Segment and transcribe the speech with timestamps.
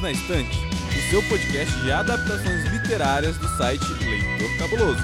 [0.00, 5.02] na Estante, o seu podcast de adaptações literárias do site Leitor Cabuloso.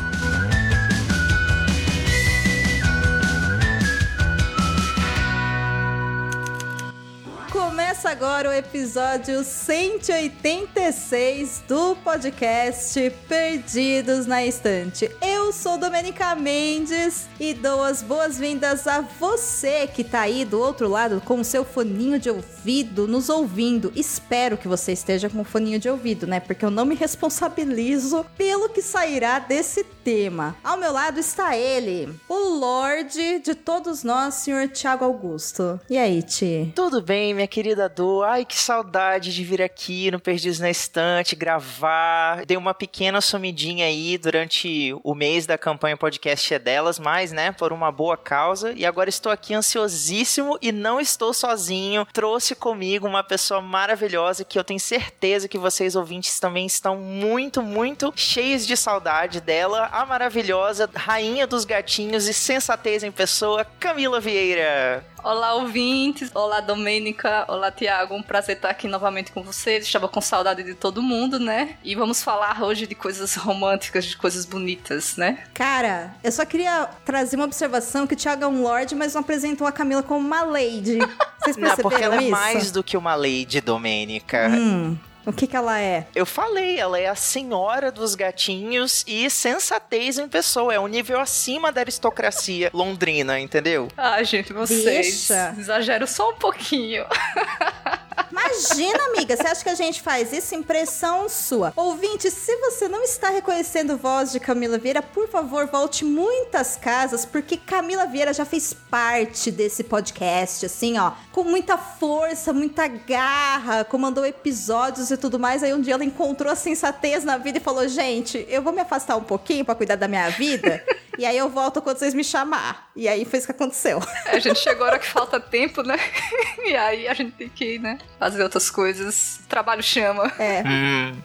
[7.50, 15.10] Começa agora o episódio 186 do podcast Perdidos na Estante.
[15.20, 20.88] Eu sou Domenica Mendes e dou as boas-vindas a você que tá aí do outro
[20.88, 23.92] lado com o seu foninho de ouvido nos ouvindo.
[23.94, 26.40] Espero que você esteja com o foninho de ouvido, né?
[26.40, 30.56] Porque eu não me responsabilizo pelo que sairá desse tema.
[30.64, 35.80] Ao meu lado está ele, o Lorde de todos nós, senhor Tiago Augusto.
[35.90, 36.72] E aí, Ti?
[36.74, 38.24] Tudo bem, minha querida Dor.
[38.24, 42.44] Ai, que saudade de vir aqui no Perdidos na Estante, gravar.
[42.46, 47.50] Dei uma pequena sumidinha aí durante o mês da campanha Podcast é Delas, mas, né,
[47.50, 48.72] por uma boa causa.
[48.72, 52.06] E agora estou aqui ansiosíssimo e não estou sozinho.
[52.12, 57.60] Trouxe comigo uma pessoa maravilhosa que eu tenho certeza que vocês ouvintes também estão muito,
[57.60, 64.20] muito cheios de saudade dela a maravilhosa rainha dos gatinhos e sensatez em pessoa, Camila
[64.20, 65.04] Vieira.
[65.26, 66.30] Olá, ouvintes.
[66.32, 67.44] Olá, Domênica.
[67.48, 68.14] Olá, Tiago.
[68.14, 69.84] Um prazer estar aqui novamente com vocês.
[69.84, 71.78] Estava com saudade de todo mundo, né?
[71.82, 75.42] E vamos falar hoje de coisas românticas, de coisas bonitas, né?
[75.52, 79.20] Cara, eu só queria trazer uma observação que o Tiago é um lord, mas não
[79.20, 80.98] apresentou a Camila como uma lady.
[81.42, 82.26] Vocês perceberam Não, porque ela isso?
[82.26, 84.48] é mais do que uma lady, Domênica.
[84.48, 84.96] Hum.
[85.26, 86.06] O que que ela é?
[86.14, 90.72] Eu falei, ela é a senhora dos gatinhos e sensatez em pessoa.
[90.72, 93.88] É um nível acima da aristocracia londrina, entendeu?
[93.96, 95.54] Ah, gente, vocês Deixa.
[95.58, 97.04] exageram só um pouquinho.
[98.46, 100.54] Imagina, amiga, você acha que a gente faz isso?
[100.54, 101.72] Impressão sua.
[101.76, 107.24] Ouvinte, se você não está reconhecendo voz de Camila Vieira, por favor, volte muitas casas,
[107.24, 113.84] porque Camila Vieira já fez parte desse podcast, assim, ó, com muita força, muita garra,
[113.84, 115.62] comandou episódios e tudo mais.
[115.62, 118.80] Aí um dia ela encontrou a sensatez na vida e falou: gente, eu vou me
[118.80, 120.82] afastar um pouquinho pra cuidar da minha vida.
[121.18, 122.90] E aí eu volto quando vocês me chamar.
[122.94, 124.00] E aí foi isso que aconteceu.
[124.26, 125.96] A gente chegou a hora que falta tempo, né?
[126.66, 129.38] E aí a gente tem que, né, fazer outras coisas.
[129.44, 130.32] O trabalho chama.
[130.36, 130.64] É.
[130.66, 131.16] Hum.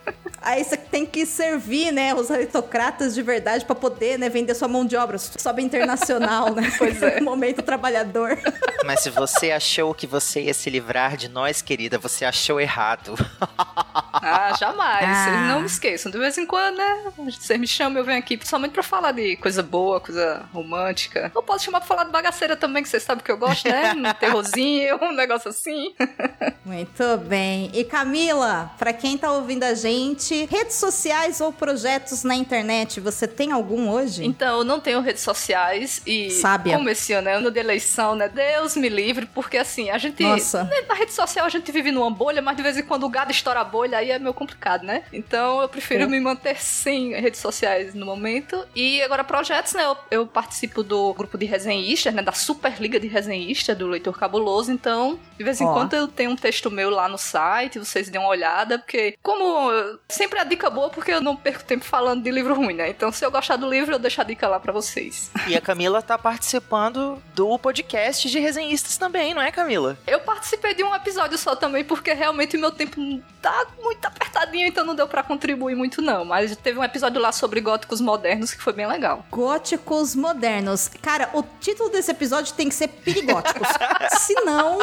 [0.42, 4.68] Aí você tem que servir, né, os aritocratas de verdade pra poder, né, vender sua
[4.68, 5.18] mão de obra.
[5.18, 6.72] Sobe internacional, né?
[6.78, 7.20] Pois é.
[7.22, 8.38] Momento trabalhador.
[8.84, 13.14] Mas se você achou que você ia se livrar de nós, querida, você achou errado.
[14.12, 15.04] Ah, jamais.
[15.04, 15.46] Ah.
[15.48, 16.10] Não me esqueçam.
[16.10, 17.12] De vez em quando, né?
[17.16, 21.30] Vocês me chamam, eu venho aqui principalmente pra falar de coisa boa, coisa romântica.
[21.34, 23.92] Eu posso chamar pra falar de bagaceira também, que vocês sabem que eu gosto, né?
[23.92, 25.94] Um terrorzinho, um negócio assim.
[26.64, 27.70] Muito bem.
[27.72, 33.26] E Camila, pra quem tá ouvindo a gente, redes sociais ou projetos na internet, você
[33.26, 34.24] tem algum hoje?
[34.24, 36.76] Então, eu não tenho redes sociais e Sábia.
[36.76, 38.28] como esse ano é ano de eleição, né?
[38.28, 40.22] Deus me livre, porque assim, a gente.
[40.22, 40.64] Nossa.
[40.64, 43.08] né, Na rede social a gente vive numa bolha, mas de vez em quando o
[43.08, 45.04] gado estoura a bolha, aí é meio complicado, né?
[45.12, 46.06] Então eu prefiro É.
[46.06, 48.66] me manter sem redes sociais no momento.
[48.74, 49.84] E agora, projetos, né?
[49.84, 52.22] Eu, eu participo do grupo de resenhistas, né?
[52.22, 54.70] Da Superliga de Resenhistas do Leitor Cabuloso.
[54.72, 55.72] Então, de vez em Ó.
[55.72, 59.70] quando eu tenho um texto meu lá no site, vocês dêem uma olhada, porque, como
[60.22, 62.88] sempre a dica boa, porque eu não perco tempo falando de livro ruim, né?
[62.88, 65.32] Então, se eu gostar do livro, eu deixo a dica lá pra vocês.
[65.48, 69.98] E a Camila tá participando do podcast de resenhistas também, não é, Camila?
[70.06, 73.00] Eu participei de um episódio só também, porque realmente o meu tempo
[73.40, 76.24] tá muito apertadinho, então não deu pra contribuir muito, não.
[76.24, 79.26] Mas teve um episódio lá sobre góticos modernos que foi bem legal.
[79.28, 80.88] Góticos modernos.
[81.02, 83.66] Cara, o título desse episódio tem que ser perigóticos.
[84.20, 84.78] Senão,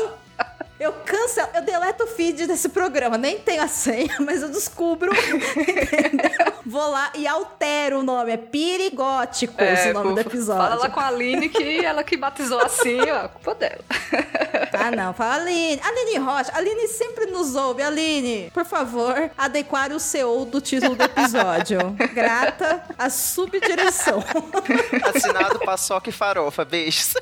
[0.79, 3.17] eu cancelo, eu deleto o feed desse programa.
[3.17, 5.11] Nem tenho a senha, mas eu descubro.
[5.57, 6.53] entendeu?
[6.65, 8.31] Vou lá e altero o nome.
[8.31, 9.55] É Perigóticos
[9.89, 10.63] o nome do episódio.
[10.63, 13.83] Fala lá com a Aline que ela que batizou assim, ó, culpa dela.
[14.73, 15.13] Ah, não.
[15.13, 15.81] Fala, Aline.
[15.83, 16.51] Aline Rocha.
[16.55, 17.81] Aline sempre nos ouve.
[17.81, 21.79] Aline, por favor, adequar o CEO do título do episódio.
[22.13, 24.23] Grata a subdireção.
[25.13, 26.63] Assinado Paçoca e Farofa.
[26.63, 27.13] Beijos.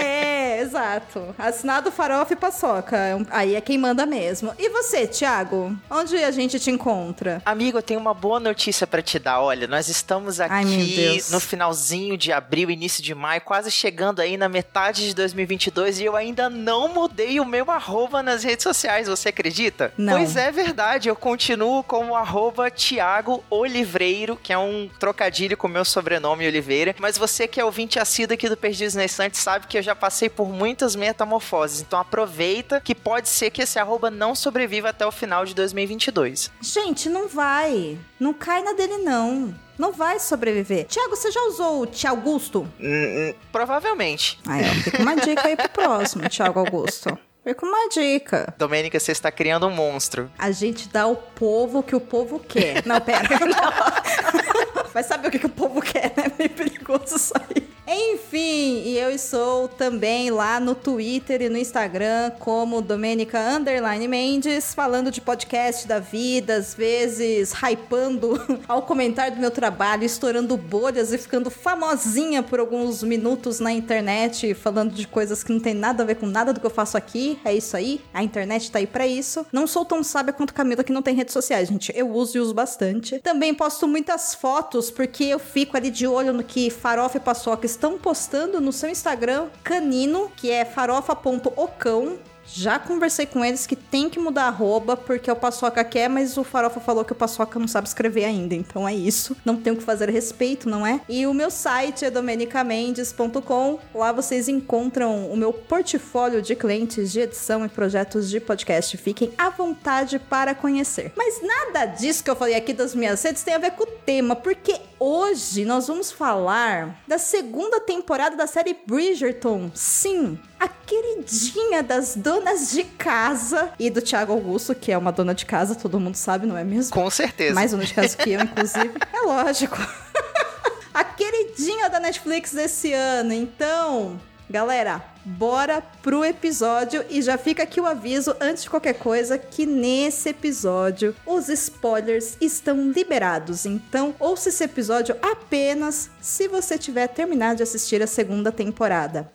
[0.00, 1.34] É, exato.
[1.38, 2.98] Assinado Farofa e Paçoca.
[3.30, 4.52] Aí é quem manda mesmo.
[4.58, 5.76] E você, Thiago?
[5.90, 7.42] Onde a gente te encontra?
[7.44, 9.40] Amigo, eu tenho uma boa notícia pra te dar.
[9.40, 11.30] Olha, nós estamos Ai, aqui Deus.
[11.30, 16.04] no finalzinho de abril, início de maio, quase chegando aí na metade de 2022 e
[16.04, 19.92] eu ainda não mudei o meu arroba nas redes sociais, você acredita?
[19.96, 20.14] Não.
[20.14, 25.66] Pois é verdade, eu continuo com o arroba Tiago Olivreiro, que é um trocadilho com
[25.66, 29.38] o meu sobrenome Oliveira, mas você que é ouvinte assíduo aqui do Perdidos na Estante
[29.38, 33.78] sabe que eu já passei por muitas metamorfoses, então aproveita que pode ser que esse
[33.78, 36.50] arroba não sobreviva até o final de 2022.
[36.60, 37.98] Gente, não vai.
[38.18, 39.54] Não cai na dele, não.
[39.78, 40.84] Não vai sobreviver.
[40.86, 42.68] Tiago, você já usou o Tia Augusto?
[42.78, 44.38] Hum, hum, provavelmente.
[44.46, 47.18] Aí, ó, fica uma dica aí pro próximo, Tiago Augusto.
[47.42, 48.54] Fica uma dica.
[48.58, 50.30] Domênica, você está criando um monstro.
[50.38, 52.84] A gente dá ao povo o que o povo quer.
[52.84, 53.22] Não, pera.
[53.40, 54.84] Não.
[54.92, 56.30] Vai saber o que, que o povo quer, né?
[56.38, 57.66] Meio perigoso isso aí.
[57.92, 64.72] Enfim, e eu estou também lá no Twitter e no Instagram como Domenica Underline Mendes,
[64.72, 71.12] falando de podcast da vida, às vezes hypando ao comentário do meu trabalho, estourando bolhas
[71.12, 76.04] e ficando famosinha por alguns minutos na internet, falando de coisas que não tem nada
[76.04, 77.40] a ver com nada do que eu faço aqui.
[77.44, 79.44] É isso aí, a internet tá aí pra isso.
[79.52, 81.90] Não sou tão sábia quanto Camila que não tem redes sociais, gente.
[81.96, 83.18] Eu uso e uso bastante.
[83.18, 87.66] Também posto muitas fotos porque eu fico ali de olho no que Farofa e Paçoca
[87.66, 92.18] estão postando no seu Instagram canino, que é farofa.ocão.
[92.52, 96.36] Já conversei com eles que tem que mudar a arroba, porque o Paçoca quer, mas
[96.36, 98.54] o Farofa falou que o Paçoca não sabe escrever ainda.
[98.54, 99.36] Então é isso.
[99.44, 101.00] Não tenho o que fazer a respeito, não é?
[101.08, 103.78] E o meu site é domenicamendes.com.
[103.94, 108.96] Lá vocês encontram o meu portfólio de clientes de edição e projetos de podcast.
[108.96, 111.12] Fiquem à vontade para conhecer.
[111.16, 113.86] Mas nada disso que eu falei aqui das minhas redes tem a ver com o
[113.86, 119.70] tema, porque hoje nós vamos falar da segunda temporada da série Bridgerton.
[119.74, 125.34] Sim, a queridinha das donas de casa e do Thiago Augusto, que é uma dona
[125.34, 126.92] de casa, todo mundo sabe, não é mesmo?
[126.92, 127.54] Com certeza.
[127.54, 128.92] Mais dona de casa que eu, inclusive.
[129.12, 129.78] é lógico.
[130.92, 133.32] a queridinha da Netflix desse ano.
[133.32, 134.20] Então,
[134.50, 139.64] galera, bora pro episódio e já fica aqui o aviso antes de qualquer coisa que
[139.64, 143.64] nesse episódio os spoilers estão liberados.
[143.64, 149.30] Então, ouça esse episódio apenas se você tiver terminado de assistir a segunda temporada.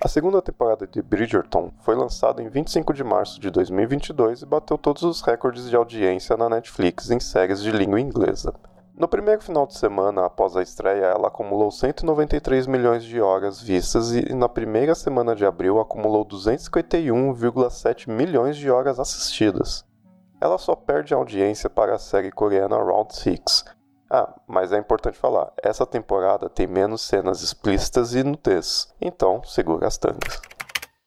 [0.00, 4.78] A segunda temporada de Bridgerton foi lançada em 25 de março de 2022 e bateu
[4.78, 8.54] todos os recordes de audiência na Netflix em séries de língua inglesa.
[8.96, 14.12] No primeiro final de semana após a estreia, ela acumulou 193 milhões de horas vistas
[14.12, 19.84] e na primeira semana de abril acumulou 251,7 milhões de horas assistidas.
[20.40, 23.64] Ela só perde audiência para a série coreana Round 6,
[24.08, 29.88] ah, mas é importante falar, essa temporada tem menos cenas explícitas e nudez, então segura
[29.88, 30.40] as tangas.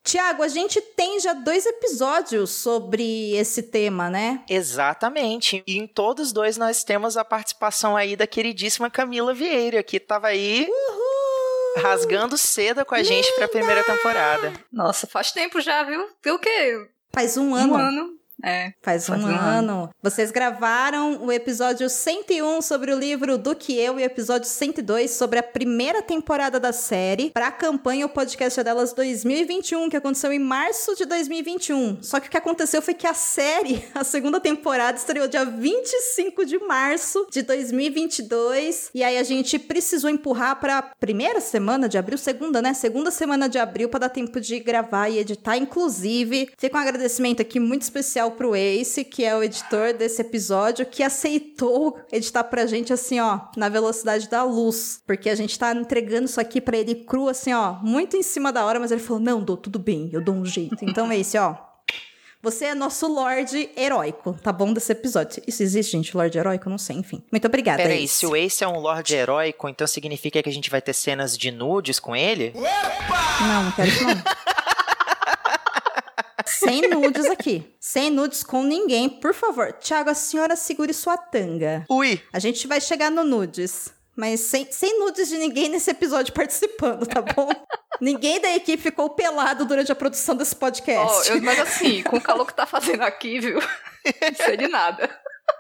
[0.07, 4.42] Tiago, a gente tem já dois episódios sobre esse tema, né?
[4.50, 5.62] Exatamente.
[5.68, 10.27] E em todos dois nós temos a participação aí da queridíssima Camila Vieira, que tava
[10.27, 11.83] aí Uhul!
[11.83, 14.54] rasgando seda com a gente pra primeira temporada.
[14.71, 16.07] Nossa, faz tempo já, viu?
[16.24, 16.88] Viu o quê?
[17.12, 17.74] Faz um ano.
[17.74, 18.18] Um ano.
[18.44, 18.72] É.
[18.81, 19.72] Faz, Faz um, um ano.
[19.72, 19.89] ano.
[20.01, 25.12] Vocês gravaram o episódio 101 sobre o livro Do Que Eu e o episódio 102
[25.12, 29.98] sobre a primeira temporada da série para a campanha O Podcast é Delas 2021, que
[29.98, 32.04] aconteceu em março de 2021.
[32.04, 36.45] Só que o que aconteceu foi que a série, a segunda temporada, estreou dia 25
[36.45, 38.92] de março de 2022.
[38.94, 42.74] E aí a gente precisou empurrar para primeira semana de abril, segunda, né?
[42.74, 45.57] Segunda semana de abril para dar tempo de gravar e editar.
[45.57, 50.86] Inclusive, fica um agradecimento aqui muito especial pro Ace, que é o editor desse episódio,
[50.86, 55.02] que aceitou editar pra gente assim, ó, na velocidade da luz.
[55.06, 58.52] Porque a gente tá entregando isso aqui pra ele cru, assim, ó, muito em cima
[58.52, 60.78] da hora, mas ele falou: não, dou tudo bem, eu dou um jeito.
[60.84, 61.56] Então, Ace, ó.
[62.40, 64.72] Você é nosso Lorde heróico, tá bom?
[64.72, 65.42] Desse episódio.
[65.48, 66.16] Isso existe, gente?
[66.16, 66.70] Lorde heróico?
[66.70, 67.24] Não sei, enfim.
[67.32, 67.82] Muito obrigada.
[67.82, 68.14] Peraí, Ace.
[68.14, 71.36] se o Ace é um Lorde heróico, então significa que a gente vai ter cenas
[71.36, 72.54] de nudes com ele?
[73.42, 74.14] Não, não quero isso não.
[76.47, 77.75] Sem nudes aqui.
[77.80, 79.73] Sem nudes com ninguém, por favor.
[79.73, 81.85] Tiago, a senhora segure sua tanga.
[81.89, 82.21] Ui!
[82.33, 83.94] A gente vai chegar no nudes.
[84.16, 87.49] Mas sem, sem nudes de ninguém nesse episódio participando, tá bom?
[88.01, 91.30] ninguém da equipe ficou pelado durante a produção desse podcast.
[91.30, 93.59] eu- mas assim, com o calor que tá fazendo aqui, viu?
[93.59, 95.07] Não sei de nada.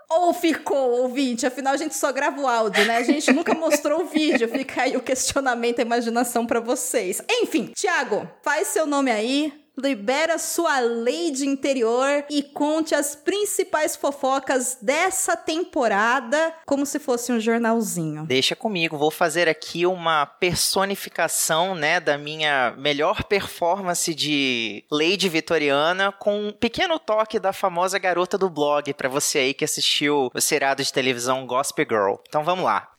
[0.09, 2.97] Ou ficou, ouvinte, afinal a gente só grava o áudio, né?
[2.97, 7.21] A gente nunca mostrou o vídeo, fica aí o questionamento, a imaginação pra vocês.
[7.29, 14.77] Enfim, Thiago, faz seu nome aí, libera sua lady interior e conte as principais fofocas
[14.81, 18.25] dessa temporada, como se fosse um jornalzinho.
[18.25, 26.11] Deixa comigo, vou fazer aqui uma personificação, né, da minha melhor performance de Lady Vitoriana
[26.11, 30.41] com um pequeno toque da famosa garota do blog pra você aí que assistiu o
[30.41, 32.15] seriado de televisão Gospel Girl.
[32.27, 32.91] Então vamos lá.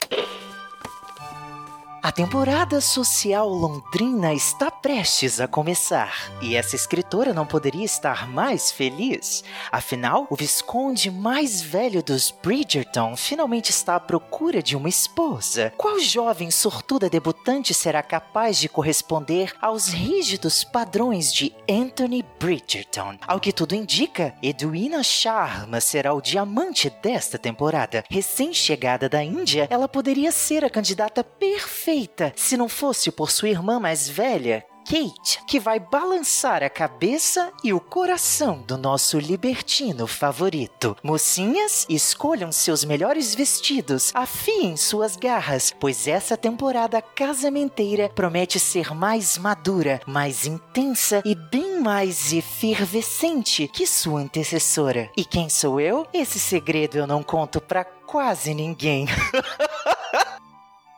[2.08, 8.72] A temporada social londrina está prestes a começar e essa escritora não poderia estar mais
[8.72, 9.44] feliz.
[9.70, 15.70] Afinal, o visconde mais velho dos Bridgerton finalmente está à procura de uma esposa.
[15.76, 23.18] Qual jovem sortuda debutante será capaz de corresponder aos rígidos padrões de Anthony Bridgerton?
[23.26, 28.02] Ao que tudo indica, Edwina Sharma será o diamante desta temporada.
[28.08, 31.97] Recém-chegada da Índia, ela poderia ser a candidata perfeita
[32.36, 37.74] se não fosse por sua irmã mais velha, Kate, que vai balançar a cabeça e
[37.74, 40.96] o coração do nosso libertino favorito.
[41.02, 49.36] Mocinhas, escolham seus melhores vestidos, afiem suas garras, pois essa temporada casamenteira promete ser mais
[49.36, 55.10] madura, mais intensa e bem mais efervescente que sua antecessora.
[55.14, 56.06] E quem sou eu?
[56.14, 59.06] Esse segredo eu não conto pra quase ninguém.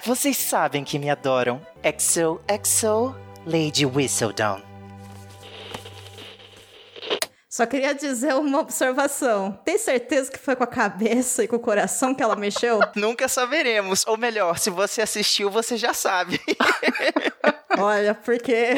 [0.05, 1.61] Vocês sabem que me adoram.
[1.83, 3.15] Exo, exo,
[3.47, 4.63] Lady Whistledown.
[7.49, 9.53] Só queria dizer uma observação.
[9.65, 12.81] Tem certeza que foi com a cabeça e com o coração que ela mexeu?
[12.97, 14.07] Nunca saberemos.
[14.07, 16.41] Ou melhor, se você assistiu, você já sabe.
[17.79, 18.77] Olha, porque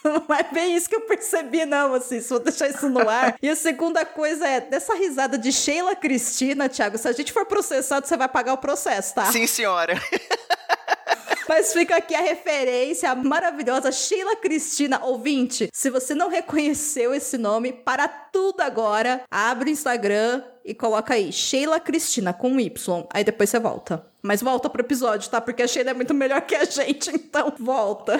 [0.04, 3.36] não é bem isso que eu percebi, não, assim, se vou deixar isso no ar.
[3.42, 7.46] E a segunda coisa é, dessa risada de Sheila Cristina, Thiago, se a gente for
[7.46, 9.26] processado, você vai pagar o processo, tá?
[9.26, 9.94] Sim, senhora.
[11.48, 15.68] Mas fica aqui a referência, a maravilhosa Sheila Cristina, ouvinte.
[15.72, 21.32] Se você não reconheceu esse nome, para tudo agora, abre o Instagram e coloca aí,
[21.32, 23.06] Sheila Cristina, com Y.
[23.12, 24.06] Aí depois você volta.
[24.22, 25.40] Mas volta pro episódio, tá?
[25.40, 28.16] Porque a Sheila é muito melhor que a gente, então volta.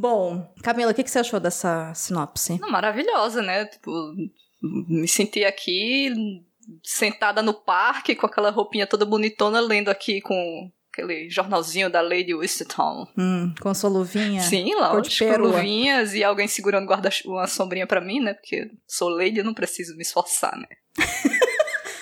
[0.00, 2.58] Bom, Camila, o que, que você achou dessa sinopse?
[2.58, 3.66] Não, maravilhosa, né?
[3.66, 3.90] Tipo,
[4.62, 6.10] me senti aqui
[6.82, 12.34] sentada no parque com aquela roupinha toda bonitona, lendo aqui com aquele jornalzinho da Lady
[12.34, 13.08] Whistledown.
[13.18, 14.40] Hum, com sua luvinha.
[14.40, 18.32] Sim, lógico, com luvinhas e alguém segurando guarda uma sombrinha para mim, né?
[18.32, 20.66] Porque sou lady e não preciso me esforçar, né?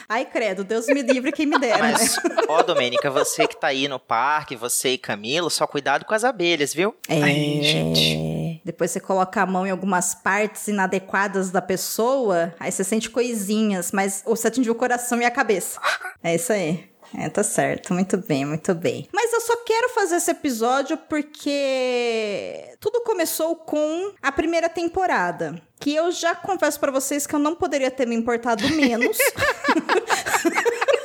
[0.09, 1.79] Ai, credo, Deus me livre quem me dera.
[1.79, 2.37] Mas, né?
[2.49, 6.25] ó, Domênica, você que tá aí no parque, você e Camilo, só cuidado com as
[6.25, 6.95] abelhas, viu?
[7.07, 8.63] É, Ai, gente.
[8.65, 13.93] Depois você coloca a mão em algumas partes inadequadas da pessoa, aí você sente coisinhas,
[13.93, 15.79] mas você atingiu o coração e a cabeça.
[16.23, 16.89] É isso aí.
[17.15, 17.95] É, tá certo.
[17.95, 19.09] Muito bem, muito bem.
[19.13, 25.61] Mas eu só quero fazer esse episódio porque tudo começou com a primeira temporada.
[25.81, 29.17] Que eu já confesso para vocês que eu não poderia ter me importado menos.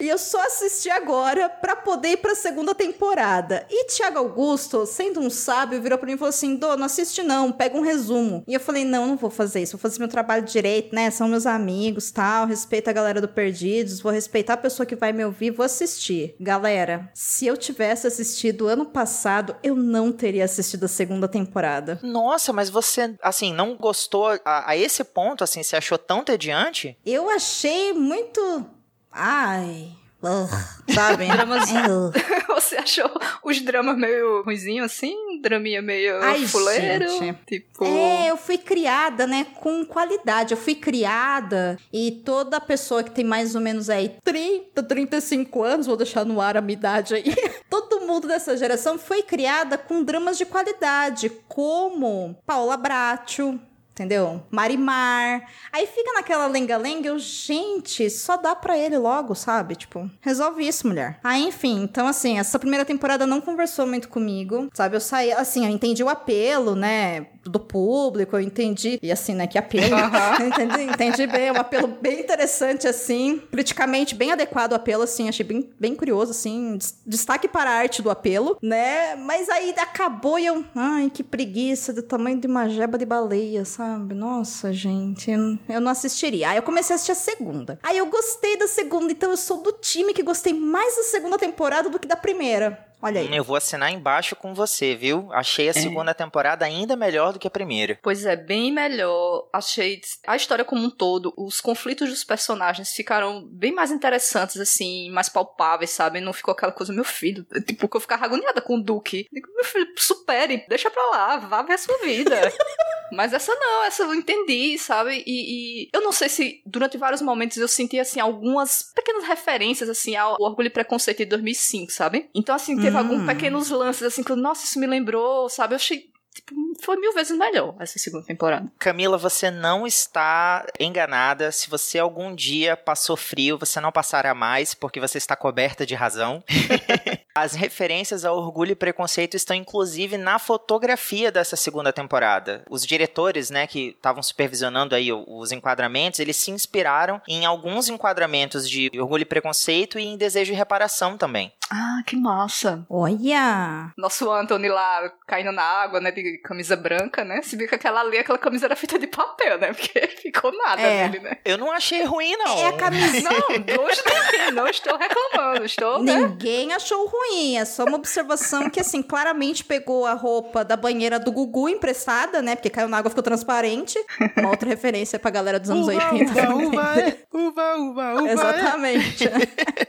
[0.00, 3.66] E eu só assisti agora para poder ir pra segunda temporada.
[3.70, 7.22] E Thiago Augusto, sendo um sábio, virou pra mim e falou assim: Dô, não assiste
[7.22, 8.42] não, pega um resumo.
[8.48, 11.10] E eu falei: não, não vou fazer isso, vou fazer meu trabalho direito, né?
[11.10, 15.12] São meus amigos tal, respeito a galera do Perdidos, vou respeitar a pessoa que vai
[15.12, 16.34] me ouvir, vou assistir.
[16.40, 21.98] Galera, se eu tivesse assistido ano passado, eu não teria assistido a segunda temporada.
[22.02, 26.96] Nossa, mas você, assim, não gostou a, a esse ponto, assim, você achou tão tediante?
[27.04, 28.66] Eu achei muito
[29.12, 29.92] Ai.
[30.22, 31.26] Uh, sabe?
[31.32, 31.68] Dramas...
[32.60, 33.10] Você achou
[33.42, 35.40] os dramas meio ruizinho assim?
[35.40, 37.08] Draminha meio Ai, fuleiro?
[37.18, 37.38] Gente.
[37.46, 37.84] Tipo...
[37.84, 40.52] É, eu fui criada, né, com qualidade.
[40.52, 45.86] Eu fui criada e toda pessoa que tem mais ou menos aí 30, 35 anos,
[45.86, 47.34] vou deixar no ar a minha idade aí.
[47.70, 53.58] Todo mundo dessa geração foi criada com dramas de qualidade, como Paula Bracho,
[54.00, 54.42] entendeu?
[54.50, 55.42] Marimar.
[55.70, 59.76] Aí fica naquela lenga-lenga, eu, gente, só dá pra ele logo, sabe?
[59.76, 61.20] Tipo, resolve isso, mulher.
[61.22, 64.96] Aí, enfim, então assim, essa primeira temporada não conversou muito comigo, sabe?
[64.96, 67.26] Eu saí, assim, eu entendi o apelo, né?
[67.44, 68.98] Do público, eu entendi.
[69.02, 69.46] E assim, né?
[69.46, 69.96] Que apelo.
[69.96, 70.46] Uhum.
[70.48, 73.38] entendi, entendi bem, é um apelo bem interessante, assim.
[73.50, 75.28] Politicamente bem adequado o apelo, assim.
[75.28, 76.78] Achei bem, bem curioso, assim.
[77.06, 79.14] Destaque para a arte do apelo, né?
[79.16, 80.64] Mas aí acabou e eu.
[80.74, 83.89] Ai, que preguiça do tamanho de uma jeba de baleia, sabe?
[83.98, 85.30] Nossa, gente.
[85.68, 86.50] Eu não assistiria.
[86.50, 87.78] Aí eu comecei a assistir a segunda.
[87.82, 91.38] Aí eu gostei da segunda, então eu sou do time que gostei mais da segunda
[91.38, 92.89] temporada do que da primeira.
[93.02, 93.34] Olha aí.
[93.34, 95.28] Eu vou assinar embaixo com você, viu?
[95.32, 95.74] Achei a é.
[95.74, 97.98] segunda temporada ainda melhor do que a primeira.
[98.02, 99.48] Pois é, bem melhor.
[99.52, 105.10] Achei a história como um todo, os conflitos dos personagens ficaram bem mais interessantes, assim,
[105.10, 106.20] mais palpáveis, sabe?
[106.20, 107.46] Não ficou aquela coisa, meu filho.
[107.66, 109.26] Tipo, que eu ficava agoniada com o Duque.
[109.32, 112.36] Digo, meu filho, supere, deixa pra lá, vá ver a sua vida.
[113.12, 115.24] Mas essa não, essa eu entendi, sabe?
[115.26, 119.88] E, e, eu não sei se durante vários momentos eu senti, assim, algumas pequenas referências,
[119.88, 122.30] assim, ao Orgulho e Preconceito de 2005, sabe?
[122.34, 122.98] Então, assim, teve hum.
[122.98, 125.74] alguns pequenos lances, assim, que, nossa, isso me lembrou, sabe?
[125.74, 128.70] Eu achei tipo, foi mil vezes melhor essa segunda temporada.
[128.78, 131.50] Camila, você não está enganada.
[131.52, 135.94] Se você algum dia passou frio, você não passará mais, porque você está coberta de
[135.94, 136.42] razão.
[137.34, 142.64] As referências ao orgulho e preconceito estão inclusive na fotografia dessa segunda temporada.
[142.68, 148.68] Os diretores, né, que estavam supervisionando aí os enquadramentos, eles se inspiraram em alguns enquadramentos
[148.68, 151.52] de orgulho e preconceito e em desejo de reparação também.
[151.72, 152.84] Ah, que massa.
[152.90, 153.92] Olha!
[153.96, 157.42] Nosso Anthony lá caindo na água, né, de camisa branca, né?
[157.42, 159.68] Se vê que aquela ali, aquela camisa era feita de papel, né?
[159.72, 161.06] Porque ficou nada é.
[161.06, 161.38] nele, né?
[161.44, 162.58] Eu não achei ruim, não.
[162.58, 163.20] É a camisa.
[163.20, 166.16] Não, não estou, não estou reclamando, estou, né?
[166.16, 166.74] Ninguém né?
[166.74, 171.18] achou ruim ruim, é só uma observação que, assim, claramente pegou a roupa da banheira
[171.18, 172.56] do Gugu emprestada, né?
[172.56, 173.98] Porque caiu na água, ficou transparente.
[174.36, 176.32] Uma outra referência pra galera dos anos Uva, 80.
[176.32, 177.16] uva, uva, é.
[177.32, 178.28] uva, uva, uva.
[178.28, 178.32] é.
[178.32, 179.24] Exatamente.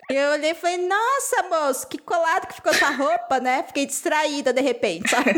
[0.09, 3.63] E eu olhei e falei, nossa, moço, que colado que ficou essa roupa, né?
[3.67, 5.31] Fiquei distraída de repente, sabe?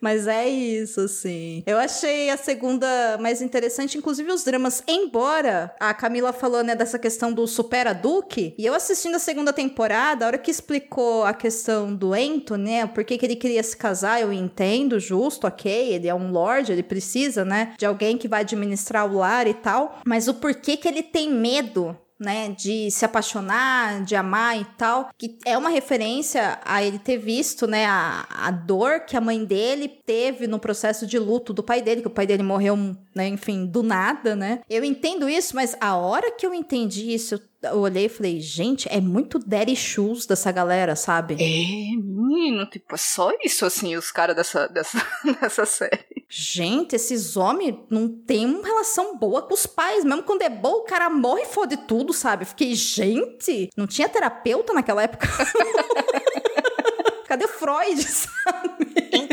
[0.00, 1.62] Mas é isso, assim.
[1.66, 6.98] Eu achei a segunda mais interessante, inclusive os dramas, embora a Camila falou, né, dessa
[6.98, 11.34] questão do supera Duke, e eu assistindo a segunda temporada, a hora que explicou a
[11.34, 15.70] questão do Anthony, né, por que que ele queria se casar, eu entendo, justo, ok,
[15.92, 19.54] ele é um lord, ele precisa, né, de alguém que vai administrar o lar e
[19.54, 24.64] tal, mas o porquê que ele tem medo né, de se apaixonar, de amar e
[24.76, 29.20] tal, que é uma referência a ele ter visto, né, a, a dor que a
[29.20, 32.76] mãe dele teve no processo de luto do pai dele, que o pai dele morreu,
[33.14, 34.60] né, enfim, do nada, né.
[34.68, 38.86] Eu entendo isso, mas a hora que eu entendi isso, eu olhei e falei, gente,
[38.90, 41.34] é muito daddy shoes dessa galera, sabe?
[41.34, 45.06] É, menino, tipo, é só isso, assim, os caras dessa, dessa,
[45.40, 46.19] dessa série.
[46.32, 50.04] Gente, esses homens não têm uma relação boa com os pais.
[50.04, 52.44] Mesmo quando é bom, o cara morre e fode tudo, sabe?
[52.44, 55.26] Fiquei, gente, não tinha terapeuta naquela época?
[57.26, 58.86] Cadê Freud, sabe?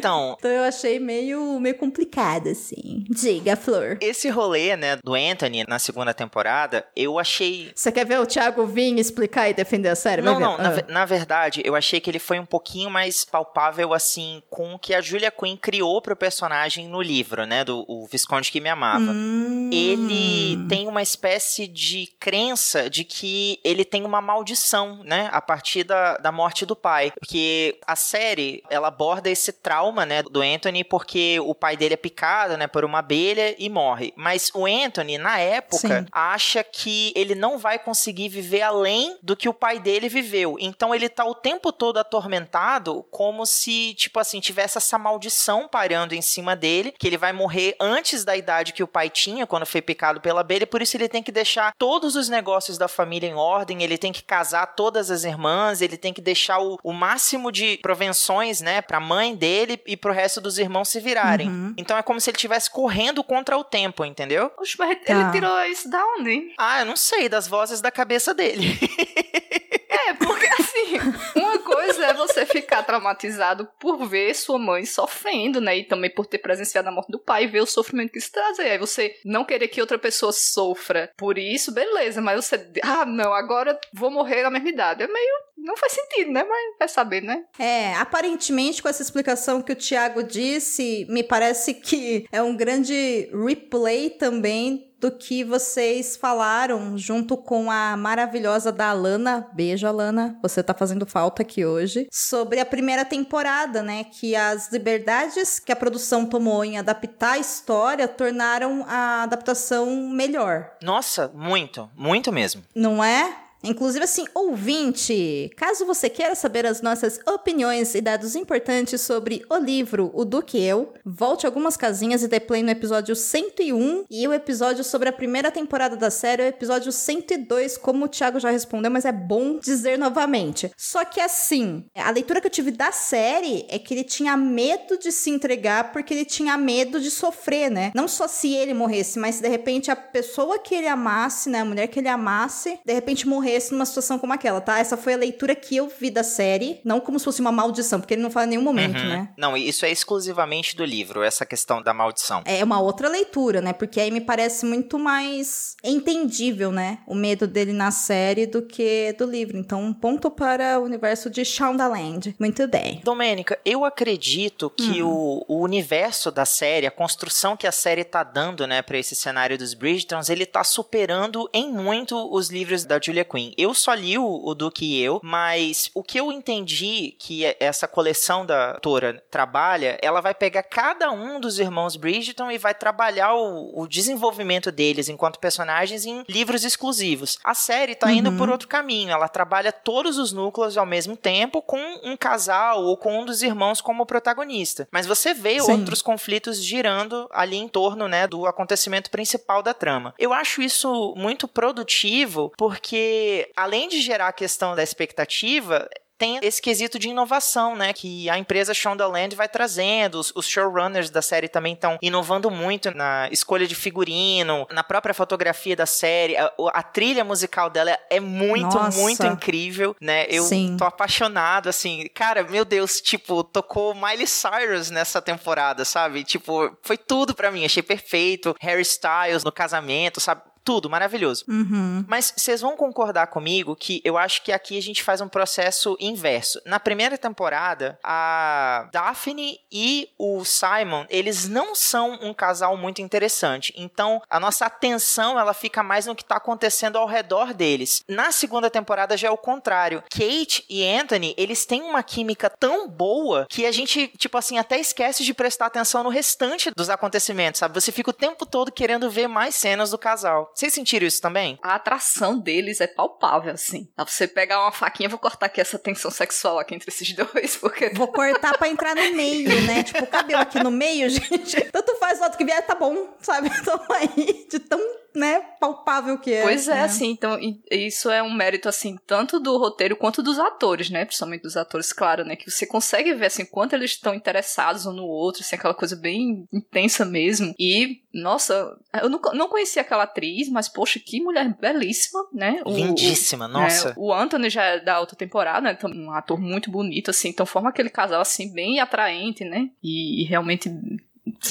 [0.08, 3.04] Então, Então eu achei meio, meio complicado, assim.
[3.10, 3.98] Diga, Flor.
[4.02, 8.66] esse rolê, né, do Anthony na segunda temporada, eu achei Você quer ver o Thiago
[8.66, 10.22] vir explicar e defender a série?
[10.22, 10.72] Não, não, na, Ah.
[10.72, 14.80] ve- na verdade, eu achei que ele foi um pouquinho mais palpável, assim, com o
[14.80, 18.70] que a Julia Quinn criou pro personagem no livro, né, do o Visconde que me
[18.70, 19.12] amava.
[19.12, 19.70] Hum.
[19.72, 25.84] Ele tem uma espécie de crença de que ele tem uma maldição, né, a partir
[25.84, 27.12] da, da morte do pai.
[27.20, 31.98] Porque a série, ela aborda esse trauma, né, do Anthony, porque o pai dele é
[31.98, 34.14] picado, né, por uma abelha e morre.
[34.16, 36.06] Mas o Anthony, na época, Sim.
[36.12, 40.58] acha que ele não vai conseguir viver além do que o pai dele viveu.
[40.60, 46.16] Então ele tá o tempo todo atormentado, como se, tipo assim, tivesse essa maldição parando
[46.16, 49.66] em cima dele, que ele vai morrer antes da idade que o pai tinha, quando
[49.66, 53.28] foi picado pela abelha, por isso ele tem que deixar todos os negócios da família
[53.28, 56.94] em ordem, ele tem que casar todas as irmãs, ele tem que deixar o, o
[56.94, 61.48] máximo de provenções, né, pra mãe dele e pro resto dos irmãos se virarem.
[61.50, 61.74] Uhum.
[61.78, 64.52] Então é como se ele estivesse correndo contra o tempo, entendeu?
[64.58, 65.14] Oxe, mas Tá.
[65.14, 66.54] ele tirou isso da onde?
[66.58, 68.78] Ah, eu não sei, das vozes da cabeça dele.
[69.90, 71.00] É, porque assim,
[71.36, 75.78] uma coisa é você ficar traumatizado por ver sua mãe sofrendo, né?
[75.80, 78.32] E também por ter presenciado a morte do pai e ver o sofrimento que isso
[78.32, 78.58] traz.
[78.60, 83.34] Aí você não querer que outra pessoa sofra por isso, beleza, mas você, ah, não,
[83.34, 85.04] agora vou morrer na mesma idade.
[85.04, 85.47] É meio.
[85.68, 86.46] Não faz sentido, né?
[86.46, 87.44] Mas vai saber, né?
[87.60, 93.30] É, aparentemente, com essa explicação que o Thiago disse, me parece que é um grande
[93.46, 99.48] replay também do que vocês falaram junto com a maravilhosa da Alana.
[99.54, 100.40] Beijo, Alana.
[100.42, 102.08] Você tá fazendo falta aqui hoje.
[102.12, 104.06] Sobre a primeira temporada, né?
[104.06, 110.72] Que as liberdades que a produção tomou em adaptar a história tornaram a adaptação melhor.
[110.82, 112.64] Nossa, muito, muito mesmo.
[112.74, 113.47] Não é?
[113.68, 119.58] Inclusive, assim, ouvinte, caso você queira saber as nossas opiniões e dados importantes sobre o
[119.58, 124.34] livro O Duque Eu, volte algumas casinhas e dê play no episódio 101 e o
[124.34, 128.90] episódio sobre a primeira temporada da série o episódio 102, como o Thiago já respondeu,
[128.90, 130.72] mas é bom dizer novamente.
[130.78, 134.98] Só que assim, a leitura que eu tive da série é que ele tinha medo
[134.98, 137.92] de se entregar porque ele tinha medo de sofrer, né?
[137.94, 141.60] Não só se ele morresse, mas se de repente a pessoa que ele amasse, né,
[141.60, 144.80] a mulher que ele amasse, de repente morresse numa situação como aquela, tá?
[144.80, 148.00] Essa foi a leitura que eu vi da série, não como se fosse uma maldição,
[148.00, 149.08] porque ele não fala em nenhum momento, Uhum.
[149.10, 149.30] né?
[149.38, 152.42] Não, isso é exclusivamente do livro, essa questão da maldição.
[152.46, 153.74] É uma outra leitura, né?
[153.74, 157.00] Porque aí me parece muito mais entendível, né?
[157.08, 159.58] O medo dele na série do que do livro.
[159.58, 162.36] Então, um ponto para o universo de Shondaland.
[162.40, 163.02] Muito bem.
[163.04, 168.24] Domênica, eu acredito que o, o universo da série, a construção que a série tá
[168.24, 173.00] dando, né, pra esse cenário dos Bridgetons, ele tá superando em muito os livros da
[173.02, 173.37] Julia Quinn.
[173.58, 177.58] Eu só li o, o Duque e Eu, mas o que eu entendi que é-
[177.60, 182.74] essa coleção da autora trabalha, ela vai pegar cada um dos irmãos Bridgeton e vai
[182.74, 187.38] trabalhar o, o desenvolvimento deles enquanto personagens em livros exclusivos.
[187.44, 191.62] A série tá indo por outro caminho, ela trabalha todos os núcleos ao mesmo tempo
[191.62, 194.88] com um casal ou com um dos irmãos como protagonista.
[194.92, 195.72] Mas você vê Sim.
[195.72, 200.14] outros conflitos girando ali em torno, né, do acontecimento principal da trama.
[200.18, 205.88] Eu acho isso muito produtivo porque além de gerar a questão da expectativa,
[206.18, 207.94] tem esse quesito de inovação, né?
[207.94, 210.20] Que a empresa Shondaland vai trazendo.
[210.20, 215.14] Os, os showrunners da série também estão inovando muito na escolha de figurino, na própria
[215.14, 216.36] fotografia da série.
[216.36, 219.00] A, a trilha musical dela é muito, Nossa.
[219.00, 220.26] muito incrível, né?
[220.28, 220.76] Eu Sim.
[220.78, 222.08] tô apaixonado, assim.
[222.16, 226.24] Cara, meu Deus, tipo, tocou Miley Cyrus nessa temporada, sabe?
[226.24, 227.64] Tipo, foi tudo pra mim.
[227.64, 228.56] Achei perfeito.
[228.60, 230.42] Harry Styles no casamento, sabe?
[230.68, 231.46] Tudo maravilhoso.
[231.48, 232.04] Uhum.
[232.10, 235.96] Mas vocês vão concordar comigo que eu acho que aqui a gente faz um processo
[235.98, 236.62] inverso.
[236.66, 243.74] Na primeira temporada, a Daphne e o Simon, eles não são um casal muito interessante.
[243.78, 248.04] Então, a nossa atenção, ela fica mais no que tá acontecendo ao redor deles.
[248.06, 250.04] Na segunda temporada já é o contrário.
[250.10, 254.78] Kate e Anthony, eles têm uma química tão boa que a gente, tipo assim, até
[254.78, 257.80] esquece de prestar atenção no restante dos acontecimentos, sabe?
[257.80, 260.52] Você fica o tempo todo querendo ver mais cenas do casal.
[260.58, 261.60] Vocês sentiram isso também?
[261.62, 263.88] A atração deles é palpável, assim.
[263.96, 267.14] Dá pra você pegar uma faquinha, vou cortar aqui essa tensão sexual aqui entre esses
[267.14, 269.84] dois, porque Vou cortar pra entrar no meio, né?
[269.84, 271.62] Tipo, o cabelo aqui no meio, gente.
[271.72, 273.52] Tanto faz o outro que vier, tá bom, sabe?
[273.68, 274.80] Então aí, de tão,
[275.18, 276.44] né, palpável que é.
[276.44, 276.82] Pois é, né?
[276.84, 277.38] assim, então
[277.72, 281.06] isso é um mérito, assim, tanto do roteiro quanto dos atores, né?
[281.06, 282.36] Principalmente dos atores, claro, né?
[282.36, 285.96] Que você consegue ver, assim, quanto eles estão interessados um no outro, assim, aquela coisa
[285.96, 287.54] bem intensa mesmo.
[287.60, 292.62] E, nossa, eu não, não conhecia aquela atriz, mas, poxa, que mulher belíssima, né?
[292.66, 293.90] O- Lindíssima, o- nossa.
[293.90, 295.76] é, o Anthony já é da outra temporada, né?
[295.78, 299.70] Então, um ator muito bonito, assim, então forma aquele casal, assim, bem atraente, né?
[299.84, 300.70] E, e realmente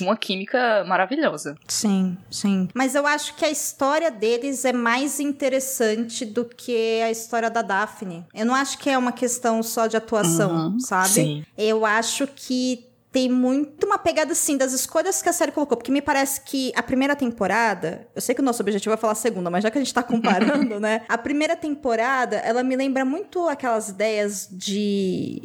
[0.01, 1.57] uma química maravilhosa.
[1.69, 2.69] Sim, sim.
[2.75, 7.63] Mas eu acho que a história deles é mais interessante do que a história da
[7.63, 8.25] Daphne.
[8.35, 11.09] Eu não acho que é uma questão só de atuação, Uhum, sabe?
[11.09, 11.45] sim.
[11.57, 15.79] Eu acho que tem muito uma pegada, assim, das escolhas que a série colocou.
[15.79, 18.07] Porque me parece que a primeira temporada...
[18.15, 19.95] Eu sei que o nosso objetivo é falar a segunda, mas já que a gente
[19.95, 21.01] tá comparando, né?
[21.09, 25.41] A primeira temporada, ela me lembra muito aquelas ideias de...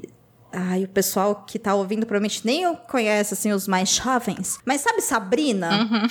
[0.51, 4.57] Ai, o pessoal que tá ouvindo provavelmente nem conhece, assim, os mais jovens.
[4.65, 5.69] Mas sabe Sabrina?
[5.89, 6.07] Uhum.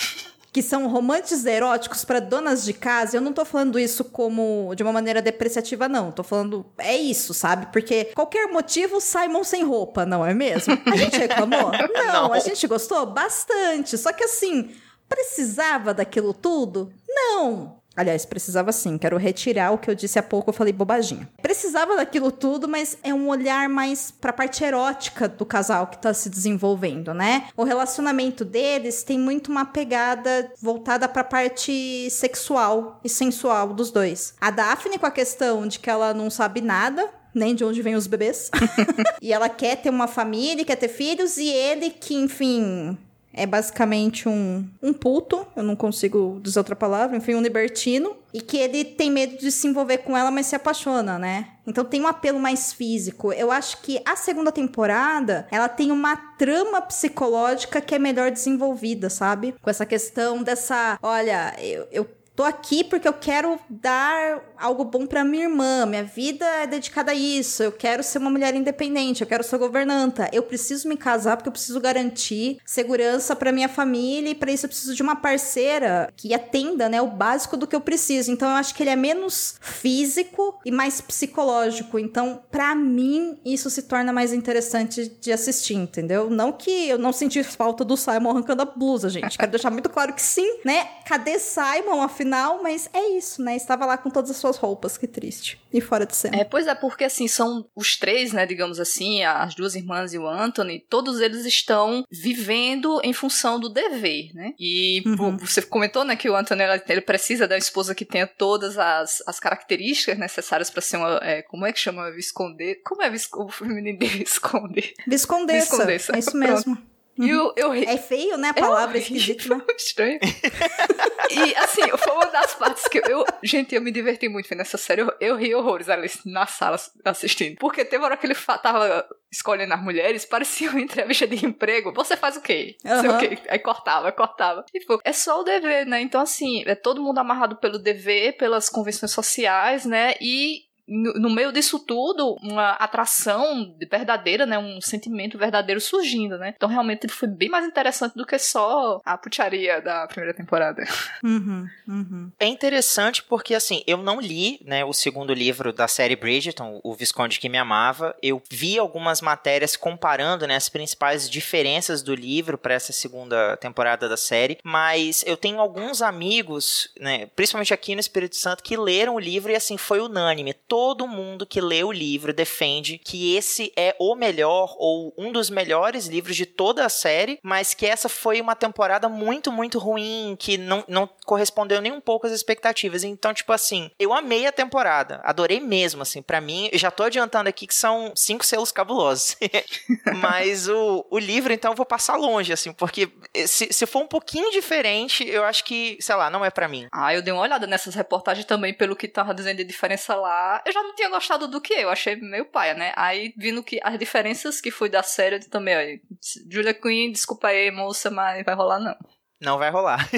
[0.52, 4.82] que são romances eróticos para donas de casa, eu não tô falando isso como de
[4.82, 6.10] uma maneira depreciativa, não.
[6.10, 7.66] Tô falando, é isso, sabe?
[7.72, 10.76] Porque qualquer motivo, Simon sem roupa, não é mesmo?
[10.86, 11.70] A gente reclamou?
[11.70, 12.32] Não, Não.
[12.32, 13.96] a gente gostou bastante.
[13.96, 14.70] Só que assim,
[15.08, 16.92] precisava daquilo tudo?
[17.08, 17.79] Não.
[18.00, 18.96] Aliás, precisava sim.
[18.96, 21.28] Quero retirar o que eu disse há pouco, eu falei bobaginha.
[21.42, 26.14] Precisava daquilo tudo, mas é um olhar mais pra parte erótica do casal que tá
[26.14, 27.48] se desenvolvendo, né?
[27.54, 34.32] O relacionamento deles tem muito uma pegada voltada pra parte sexual e sensual dos dois.
[34.40, 37.96] A Daphne com a questão de que ela não sabe nada, nem de onde vêm
[37.96, 38.50] os bebês.
[39.20, 42.96] e ela quer ter uma família, quer ter filhos, e ele que, enfim,
[43.32, 48.40] é basicamente um, um puto, eu não consigo dizer outra palavra, enfim, um libertino, e
[48.40, 51.48] que ele tem medo de se envolver com ela, mas se apaixona, né?
[51.66, 53.32] Então tem um apelo mais físico.
[53.32, 59.08] Eu acho que a segunda temporada, ela tem uma trama psicológica que é melhor desenvolvida,
[59.08, 59.54] sabe?
[59.60, 65.06] Com essa questão dessa, olha, eu, eu Tô aqui porque eu quero dar algo bom
[65.06, 65.86] pra minha irmã.
[65.86, 67.62] Minha vida é dedicada a isso.
[67.62, 69.22] Eu quero ser uma mulher independente.
[69.22, 70.28] Eu quero ser governanta.
[70.32, 74.66] Eu preciso me casar porque eu preciso garantir segurança pra minha família e pra isso
[74.66, 78.30] eu preciso de uma parceira que atenda, né, o básico do que eu preciso.
[78.30, 81.98] Então eu acho que ele é menos físico e mais psicológico.
[81.98, 86.28] Então, pra mim, isso se torna mais interessante de assistir, entendeu?
[86.28, 89.38] Não que eu não senti falta do Simon arrancando a blusa, gente.
[89.38, 90.84] Quero deixar muito claro que sim, né?
[91.06, 92.60] Cadê Simon, afinal?
[92.62, 93.56] Mas é isso, né?
[93.56, 95.60] Estava lá com todas as suas roupas, que triste.
[95.72, 96.36] E fora de cena.
[96.38, 100.18] É, pois é, porque assim, são os três, né, digamos assim, as duas irmãs e
[100.18, 104.52] o Anthony, todos eles estão vivendo em função do dever, né?
[104.58, 105.36] E Uhum.
[105.38, 109.38] você comentou, né, que o Anthony, ele- precisa da esposa que tenha todas as, as
[109.40, 112.10] características necessárias pra ser uma, é, como é que chama?
[112.10, 112.76] Visconde?
[112.84, 114.94] Como é vis- o feminino de Visconde?
[115.06, 115.70] Viscondessa.
[115.76, 116.16] Viscondessa.
[116.16, 116.76] É isso mesmo.
[116.76, 116.89] E
[117.28, 117.72] eu, eu.
[117.72, 118.48] É feio, né?
[118.48, 119.64] A É palavra horrível, esquisita, né?
[119.76, 120.18] estranho.
[121.30, 123.24] e assim, foi uma das partes que eu.
[123.42, 125.02] Gente, eu me diverti muito vendo essa série.
[125.02, 127.56] Eu, eu ri horrores ali na sala assistindo.
[127.58, 131.92] Porque teve uma hora que ele tava escolhendo as mulheres, parecia uma entrevista de emprego.
[131.94, 132.76] Você faz o quê?
[132.84, 133.38] Não sei o quê.
[133.48, 134.64] Aí cortava, cortava.
[134.74, 136.00] E tipo, é só o dever, né?
[136.00, 140.14] Então, assim, é todo mundo amarrado pelo dever, pelas convenções sociais, né?
[140.20, 144.58] E no, meio disso tudo, uma atração verdadeira, né?
[144.58, 146.52] Um sentimento verdadeiro surgindo, né?
[146.56, 150.82] Então, realmente, ele foi bem mais interessante do que só a putaria da primeira temporada.
[151.22, 152.32] Uhum, uhum.
[152.40, 156.94] É interessante porque, assim, eu não li, né, o segundo livro da série Bridgerton, O
[156.94, 158.16] Visconde que Me Amava.
[158.22, 164.08] Eu vi algumas matérias comparando, né, as principais diferenças do livro para essa segunda temporada
[164.08, 169.14] da série, mas eu tenho alguns amigos, né, principalmente aqui no Espírito Santo, que leram
[169.14, 170.54] o livro e, assim, foi unânime.
[170.54, 175.50] todo mundo que lê o livro defende que esse é o melhor ou um dos
[175.50, 180.36] melhores livros de toda a série, mas que essa foi uma temporada muito, muito ruim,
[180.38, 183.04] que não, não correspondeu nem um pouco às expectativas.
[183.04, 187.48] Então, tipo assim, eu amei a temporada, adorei mesmo, assim, para mim, já tô adiantando
[187.48, 189.36] aqui que são cinco selos cabulosos.
[190.20, 193.10] mas o, o livro, então, eu vou passar longe, assim, porque
[193.46, 196.86] se, se for um pouquinho diferente, eu acho que, sei lá, não é para mim.
[196.92, 200.62] Ah, eu dei uma olhada nessas reportagens também, pelo que tava dizendo de diferença lá.
[200.70, 202.92] Eu já não tinha gostado do que eu, achei meio paia, né?
[202.94, 206.00] Aí, vindo que as diferenças que foi da série, eu também,
[206.48, 208.96] Julia Quinn, desculpa aí, moça, mas vai rolar não.
[209.40, 210.08] Não vai rolar.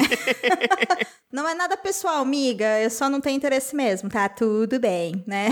[1.33, 2.79] não é nada pessoal, amiga.
[2.81, 4.11] Eu só não tenho interesse mesmo.
[4.11, 5.49] Tá tudo bem, né?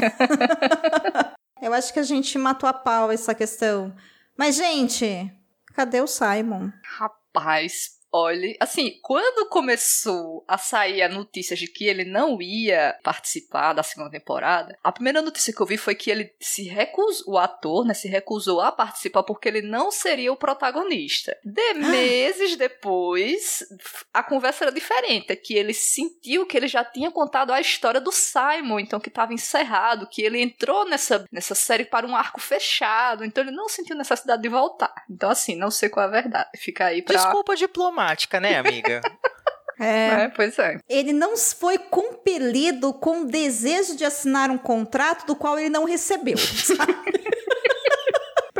[1.63, 3.97] eu acho que a gente matou a pau essa questão.
[4.37, 5.33] Mas, gente,
[5.73, 6.71] cadê o Simon?
[6.85, 13.73] Rapaz, Olhe, assim, quando começou a sair a notícia de que ele não ia participar
[13.73, 17.39] da segunda temporada, a primeira notícia que eu vi foi que ele se recusou, o
[17.39, 21.37] ator, né, se recusou a participar porque ele não seria o protagonista.
[21.45, 23.63] De meses depois,
[24.13, 28.01] a conversa era diferente, é que ele sentiu que ele já tinha contado a história
[28.01, 32.41] do Simon, então que estava encerrado, que ele entrou nessa, nessa série para um arco
[32.41, 34.93] fechado, então ele não sentiu necessidade de voltar.
[35.09, 36.51] Então, assim, não sei qual é a verdade.
[36.57, 37.15] Fica aí pra...
[37.15, 39.01] Desculpa diploma automática, né, amiga?
[39.83, 40.25] É.
[40.25, 40.29] é.
[40.29, 40.79] pois é.
[40.87, 45.87] Ele não foi compelido com o desejo de assinar um contrato do qual ele não
[45.87, 46.95] recebeu, sabe?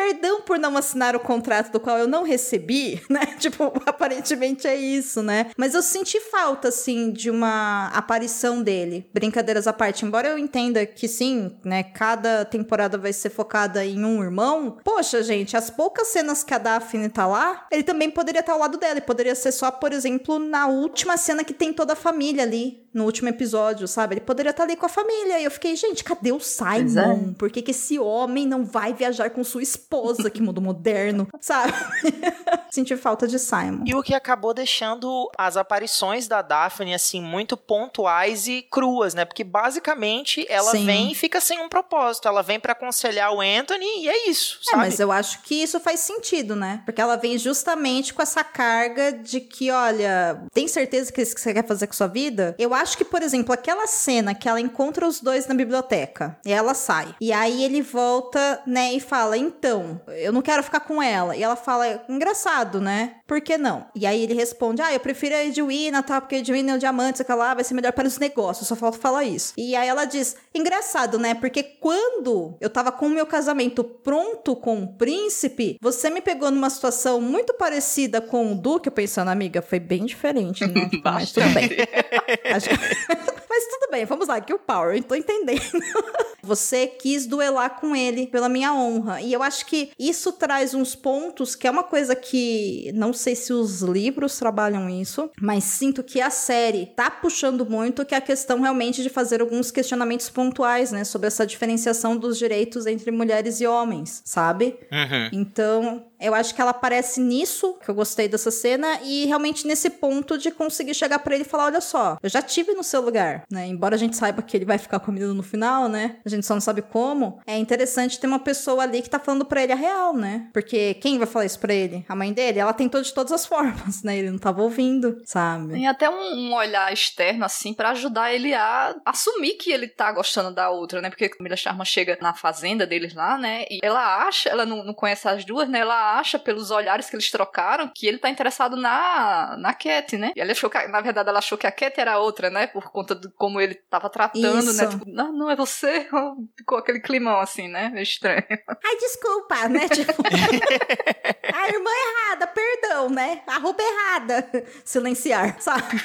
[0.01, 3.21] Perdão por não assinar o contrato do qual eu não recebi, né?
[3.39, 5.51] Tipo, aparentemente é isso, né?
[5.59, 9.07] Mas eu senti falta, assim, de uma aparição dele.
[9.13, 10.07] Brincadeiras à parte.
[10.07, 11.83] Embora eu entenda que sim, né?
[11.83, 14.79] Cada temporada vai ser focada em um irmão.
[14.83, 18.59] Poxa, gente, as poucas cenas que a Daphne tá lá, ele também poderia estar ao
[18.59, 18.95] lado dela.
[18.95, 22.89] Ele poderia ser só, por exemplo, na última cena que tem toda a família ali
[22.93, 24.15] no último episódio, sabe?
[24.15, 25.39] Ele poderia estar ali com a família.
[25.39, 27.31] E eu fiquei, gente, cadê o Simon?
[27.31, 27.35] É.
[27.39, 29.90] Por que, que esse homem não vai viajar com sua esposa,
[30.33, 31.73] que mundo moderno, sabe?
[32.71, 33.85] Senti falta de Simon.
[33.85, 39.25] E o que acabou deixando as aparições da Daphne, assim, muito pontuais e cruas, né?
[39.25, 40.87] Porque basicamente ela Sim.
[40.87, 42.29] vem e fica sem um propósito.
[42.29, 44.77] Ela vem para aconselhar o Anthony e é isso, é, sabe?
[44.83, 46.83] mas eu acho que isso faz sentido, né?
[46.85, 51.35] Porque ela vem justamente com essa carga de que, olha, tem certeza que é isso
[51.35, 52.55] que você quer fazer com sua vida?
[52.59, 56.53] Eu acho que, por exemplo, aquela cena que ela encontra os dois na biblioteca e
[56.53, 57.15] ela sai.
[57.21, 61.37] E aí ele volta, né, e fala: Então, eu não quero ficar com ela.
[61.37, 63.17] E ela fala: Engraçado, né?
[63.27, 63.87] Por que não?
[63.95, 66.21] E aí ele responde: Ah, eu prefiro a Edwina, tá?
[66.21, 68.67] Porque a Edwina é o diamante, sei lá, vai ser melhor para os negócios.
[68.67, 69.53] Só falta falar isso.
[69.57, 71.35] E aí ela diz: Engraçado, né?
[71.35, 76.51] Porque quando eu tava com o meu casamento pronto com o príncipe, você me pegou
[76.51, 78.91] numa situação muito parecida com o Duque.
[78.91, 80.91] Pensando, amiga, foi bem diferente, né?
[81.05, 81.71] Mas tudo bem.
[83.51, 85.61] Mas tudo bem, vamos lá, que o Power, eu tô entendendo.
[86.41, 89.21] Você quis duelar com ele pela minha honra.
[89.21, 93.35] E eu acho que isso traz uns pontos que é uma coisa que não sei
[93.35, 98.19] se os livros trabalham isso, mas sinto que a série tá puxando muito que é
[98.19, 103.11] a questão realmente de fazer alguns questionamentos pontuais, né, sobre essa diferenciação dos direitos entre
[103.11, 104.79] mulheres e homens, sabe?
[104.93, 105.29] Uhum.
[105.33, 109.91] Então, eu acho que ela aparece nisso, que eu gostei dessa cena, e realmente nesse
[109.91, 113.01] ponto de conseguir chegar para ele e falar: olha só, eu já tive no seu
[113.01, 113.67] lugar, né?
[113.67, 116.17] Embora a gente saiba que ele vai ficar com a menina no final, né?
[116.25, 117.41] A gente só não sabe como.
[117.47, 120.49] É interessante ter uma pessoa ali que tá falando para ele a real, né?
[120.53, 122.05] Porque quem vai falar isso pra ele?
[122.09, 122.59] A mãe dele?
[122.59, 124.19] Ela tentou de todas as formas, né?
[124.19, 125.73] Ele não tava ouvindo, sabe?
[125.73, 130.13] Tem até um, um olhar externo, assim, para ajudar ele a assumir que ele tá
[130.13, 131.09] gostando da outra, né?
[131.09, 133.65] Porque a Camila Sharma chega na fazenda deles lá, né?
[133.71, 135.81] E ela acha, ela não, não conhece as duas, né?
[135.81, 140.33] Ela acha, pelos olhares que eles trocaram, que ele tá interessado na, na Cat, né?
[140.37, 142.67] E ela achou que, na verdade, ela achou que a Cat era outra, né?
[142.67, 144.59] Por conta de como ele tava tratando, né?
[144.59, 144.83] Isso.
[144.83, 144.89] né?
[144.89, 146.09] Tipo, não, não é você.
[146.57, 147.93] Ficou aquele climão assim, né?
[147.97, 148.45] Estranho.
[148.49, 149.89] Ai, desculpa, né?
[150.01, 153.43] Tipo, a irmã errada, perdão, né?
[153.47, 154.49] A roupa errada.
[154.85, 155.97] Silenciar, sabe?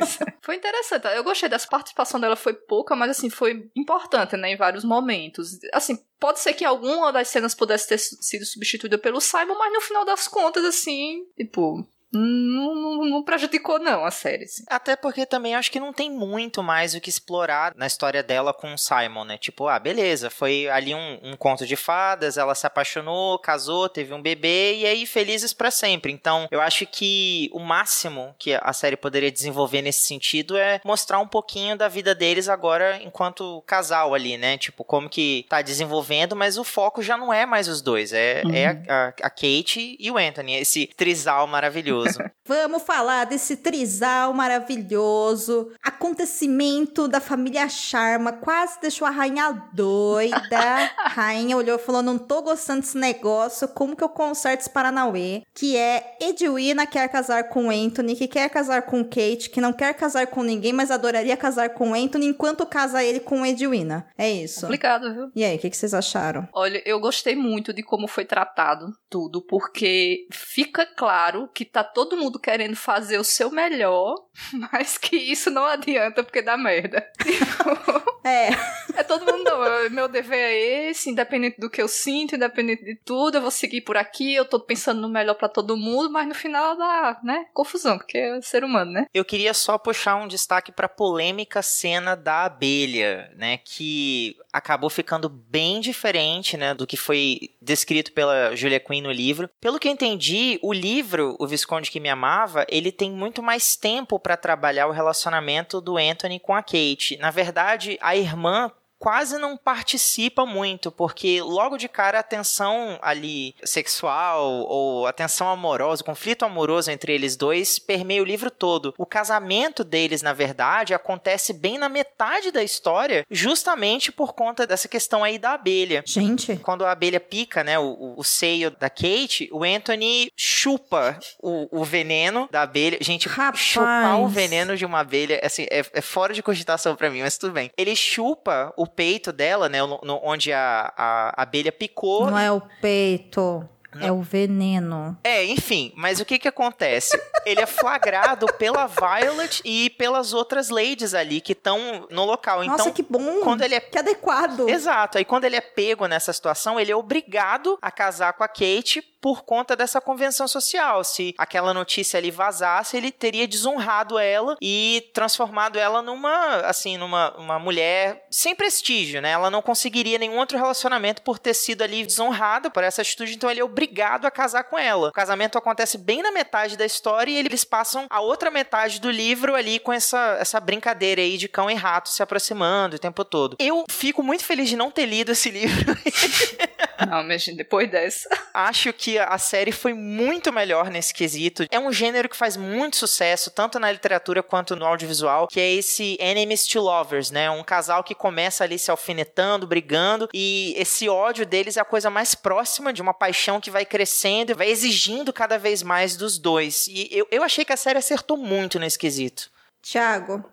[0.00, 0.34] É.
[0.40, 1.06] Foi interessante.
[1.08, 4.52] Eu gostei dessa participação dela, foi pouca, mas assim, foi importante, né?
[4.52, 5.58] Em vários momentos.
[5.72, 9.80] Assim, pode ser que alguma das cenas pudesse ter sido substituída pelo Simon, mas no
[9.80, 14.44] final das contas, assim, tipo, não, não, não, prejudicou, não, a série.
[14.44, 14.62] Assim.
[14.68, 18.52] Até porque também acho que não tem muito mais o que explorar na história dela
[18.52, 19.38] com o Simon, né?
[19.38, 24.12] Tipo, ah, beleza, foi ali um, um conto de fadas, ela se apaixonou, casou, teve
[24.12, 26.12] um bebê e aí felizes para sempre.
[26.12, 31.18] Então, eu acho que o máximo que a série poderia desenvolver nesse sentido é mostrar
[31.18, 34.58] um pouquinho da vida deles agora enquanto casal ali, né?
[34.58, 38.40] Tipo, como que tá desenvolvendo, mas o foco já não é mais os dois, é,
[38.40, 38.54] é uhum.
[38.54, 42.30] é a, a, a Kate e o Anthony, esse trisal maravilhoso maravilhoso.
[42.44, 50.90] Vamos falar desse trisal maravilhoso, acontecimento da família Sharma, quase deixou a rainha doida.
[50.98, 54.70] a rainha olhou e falou: Não tô gostando desse negócio, como que eu conserto esse
[54.70, 55.42] Paranauê?
[55.54, 59.94] Que é Edwina quer casar com Anthony, que quer casar com Kate, que não quer
[59.94, 64.06] casar com ninguém, mas adoraria casar com Anthony enquanto casa ele com Edwina.
[64.18, 64.62] É isso.
[64.62, 65.30] Complicado, viu?
[65.36, 66.48] E aí, o que, que vocês acharam?
[66.52, 72.16] Olha, eu gostei muito de como foi tratado tudo, porque fica claro que tá todo
[72.16, 74.14] mundo querendo fazer o seu melhor,
[74.72, 77.06] mas que isso não adianta porque dá merda.
[78.24, 78.50] É.
[78.94, 82.94] É todo mundo, não, meu dever é esse, independente do que eu sinto, independente de
[82.94, 86.28] tudo, eu vou seguir por aqui, eu tô pensando no melhor para todo mundo, mas
[86.28, 89.06] no final dá, né, confusão, porque é ser humano, né?
[89.12, 95.28] Eu queria só puxar um destaque pra polêmica cena da abelha, né, que acabou ficando
[95.28, 99.48] bem diferente, né, do que foi descrito pela Julia Quinn no livro.
[99.60, 102.21] Pelo que eu entendi, o livro, O Visconde que me amava,
[102.68, 107.16] ele tem muito mais tempo para trabalhar o relacionamento do Anthony com a Kate.
[107.18, 108.70] Na verdade, a irmã
[109.02, 115.48] quase não participa muito, porque logo de cara a tensão ali sexual ou a tensão
[115.48, 118.94] amorosa, o conflito amoroso entre eles dois permeia o livro todo.
[118.96, 124.86] O casamento deles, na verdade, acontece bem na metade da história, justamente por conta dessa
[124.86, 126.04] questão aí da abelha.
[126.06, 126.56] Gente.
[126.58, 131.84] Quando a abelha pica, né, o, o seio da Kate, o Anthony chupa o, o
[131.84, 132.98] veneno da abelha.
[133.00, 133.58] Gente, Rapaz.
[133.58, 137.36] chupar o veneno de uma abelha, assim, é, é fora de cogitação pra mim, mas
[137.36, 137.68] tudo bem.
[137.76, 139.78] Ele chupa o peito dela, né?
[139.82, 142.30] onde a, a abelha picou.
[142.30, 143.68] Não é o peito,
[144.00, 145.16] é o veneno.
[145.22, 147.20] É, enfim, mas o que que acontece?
[147.44, 152.64] Ele é flagrado pela Violet e pelas outras ladies ali que estão no local.
[152.64, 153.40] Nossa, então, que bom.
[153.42, 154.68] quando ele é Que adequado.
[154.68, 155.18] Exato.
[155.18, 159.02] Aí quando ele é pego nessa situação, ele é obrigado a casar com a Kate
[159.20, 161.04] por conta dessa convenção social.
[161.04, 167.32] Se aquela notícia ali vazasse, ele teria desonrado ela e transformado ela numa, assim, numa
[167.36, 169.30] uma mulher sem prestígio, né?
[169.30, 173.48] Ela não conseguiria nenhum outro relacionamento por ter sido ali desonrada por essa atitude, então
[173.48, 173.81] ele é obrigado
[174.26, 175.08] a casar com ela.
[175.08, 179.10] O casamento acontece bem na metade da história e eles passam a outra metade do
[179.10, 183.24] livro ali com essa, essa brincadeira aí de cão e rato se aproximando o tempo
[183.24, 183.56] todo.
[183.58, 185.96] Eu fico muito feliz de não ter lido esse livro.
[187.08, 188.28] Não, mas depois dessa.
[188.54, 191.66] Acho que a série foi muito melhor nesse quesito.
[191.70, 195.72] É um gênero que faz muito sucesso, tanto na literatura quanto no audiovisual, que é
[195.72, 197.50] esse enemies to lovers, né?
[197.50, 202.10] Um casal que começa ali se alfinetando, brigando, e esse ódio deles é a coisa
[202.10, 206.38] mais próxima de uma paixão que vai crescendo e vai exigindo cada vez mais dos
[206.38, 206.86] dois.
[206.88, 209.50] E eu, eu achei que a série acertou muito nesse quesito.
[209.82, 210.44] Tiago,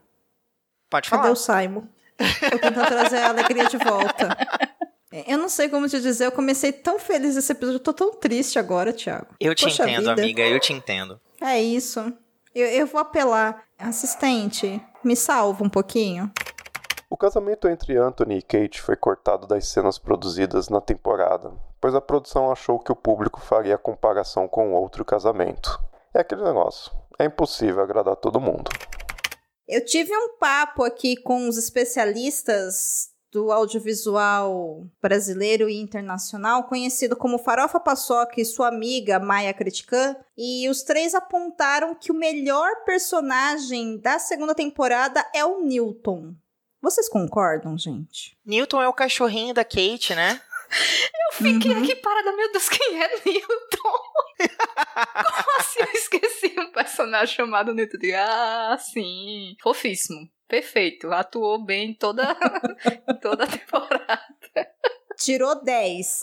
[0.89, 1.33] Pode cadê falar.
[1.33, 1.83] o Simon?
[2.17, 4.35] Tô tentando trazer a alegria de volta.
[5.27, 8.13] Eu não sei como te dizer, eu comecei tão feliz esse episódio, eu tô tão
[8.13, 9.27] triste agora, Tiago.
[9.39, 10.11] Eu te Poxa entendo, vida.
[10.13, 11.19] amiga, eu te entendo.
[11.41, 12.13] É isso.
[12.53, 13.63] Eu, eu vou apelar.
[13.77, 16.31] Assistente, me salva um pouquinho.
[17.11, 21.99] O casamento entre Anthony e Kate foi cortado das cenas produzidas na temporada, pois a
[21.99, 25.81] produção achou que o público faria comparação com outro casamento.
[26.13, 28.69] É aquele negócio, é impossível agradar todo mundo.
[29.67, 37.39] Eu tive um papo aqui com os especialistas do audiovisual brasileiro e internacional, conhecido como
[37.39, 43.99] Farofa Paçoca e sua amiga Maia Critican, e os três apontaram que o melhor personagem
[43.99, 46.35] da segunda temporada é o Newton.
[46.81, 48.37] Vocês concordam, gente?
[48.45, 50.41] Newton é o cachorrinho da Kate, né?
[51.31, 54.09] Eu fiquei aqui parada, meu Deus, quem é Newton?
[54.39, 57.97] Como assim eu esqueci um personagem chamado Newton?
[58.15, 59.55] Ah, sim.
[59.61, 60.29] Fofíssimo.
[60.47, 61.11] Perfeito.
[61.11, 62.35] Atuou bem toda,
[63.21, 64.27] toda a temporada.
[65.17, 66.21] Tirou 10.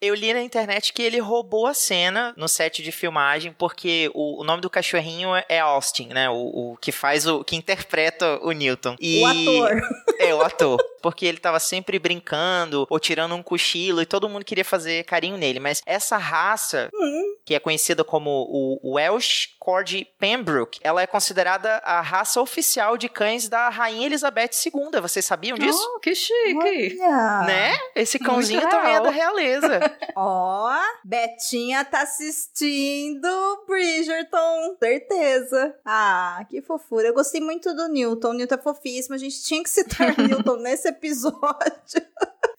[0.00, 4.40] Eu li na internet que ele roubou a cena no set de filmagem, porque o,
[4.40, 6.30] o nome do cachorrinho é- é Austin, né?
[6.30, 7.44] O, o que faz o.
[7.44, 8.96] que interpreta o Newton.
[8.98, 9.80] E- O ator.
[10.20, 10.78] É, o ator.
[11.00, 15.38] Porque ele tava sempre brincando ou tirando um cochilo e todo mundo queria fazer carinho
[15.38, 15.58] nele.
[15.58, 16.90] Mas essa raça,
[17.42, 18.28] que é conhecida como
[18.82, 24.52] o Welsh Corgi Pembroke, ela é considerada a raça oficial de cães da Rainha Elizabeth
[24.64, 25.00] II.
[25.02, 25.78] Vocês sabiam disso?
[25.94, 26.98] Oh, que chique.
[26.98, 27.42] Olha.
[27.46, 27.78] Né?
[27.94, 29.02] Esse Muito cãozinho também é real.
[29.02, 29.96] da realeza.
[30.16, 30.72] Ó,
[31.04, 33.28] Betinha tá assistindo
[33.66, 35.74] Bridgerton, certeza.
[35.84, 37.08] Ah, que fofura.
[37.08, 38.30] Eu gostei muito do Newton.
[38.30, 39.14] O Newton é fofíssimo.
[39.14, 42.00] A gente tinha que citar Newton nesse episódio.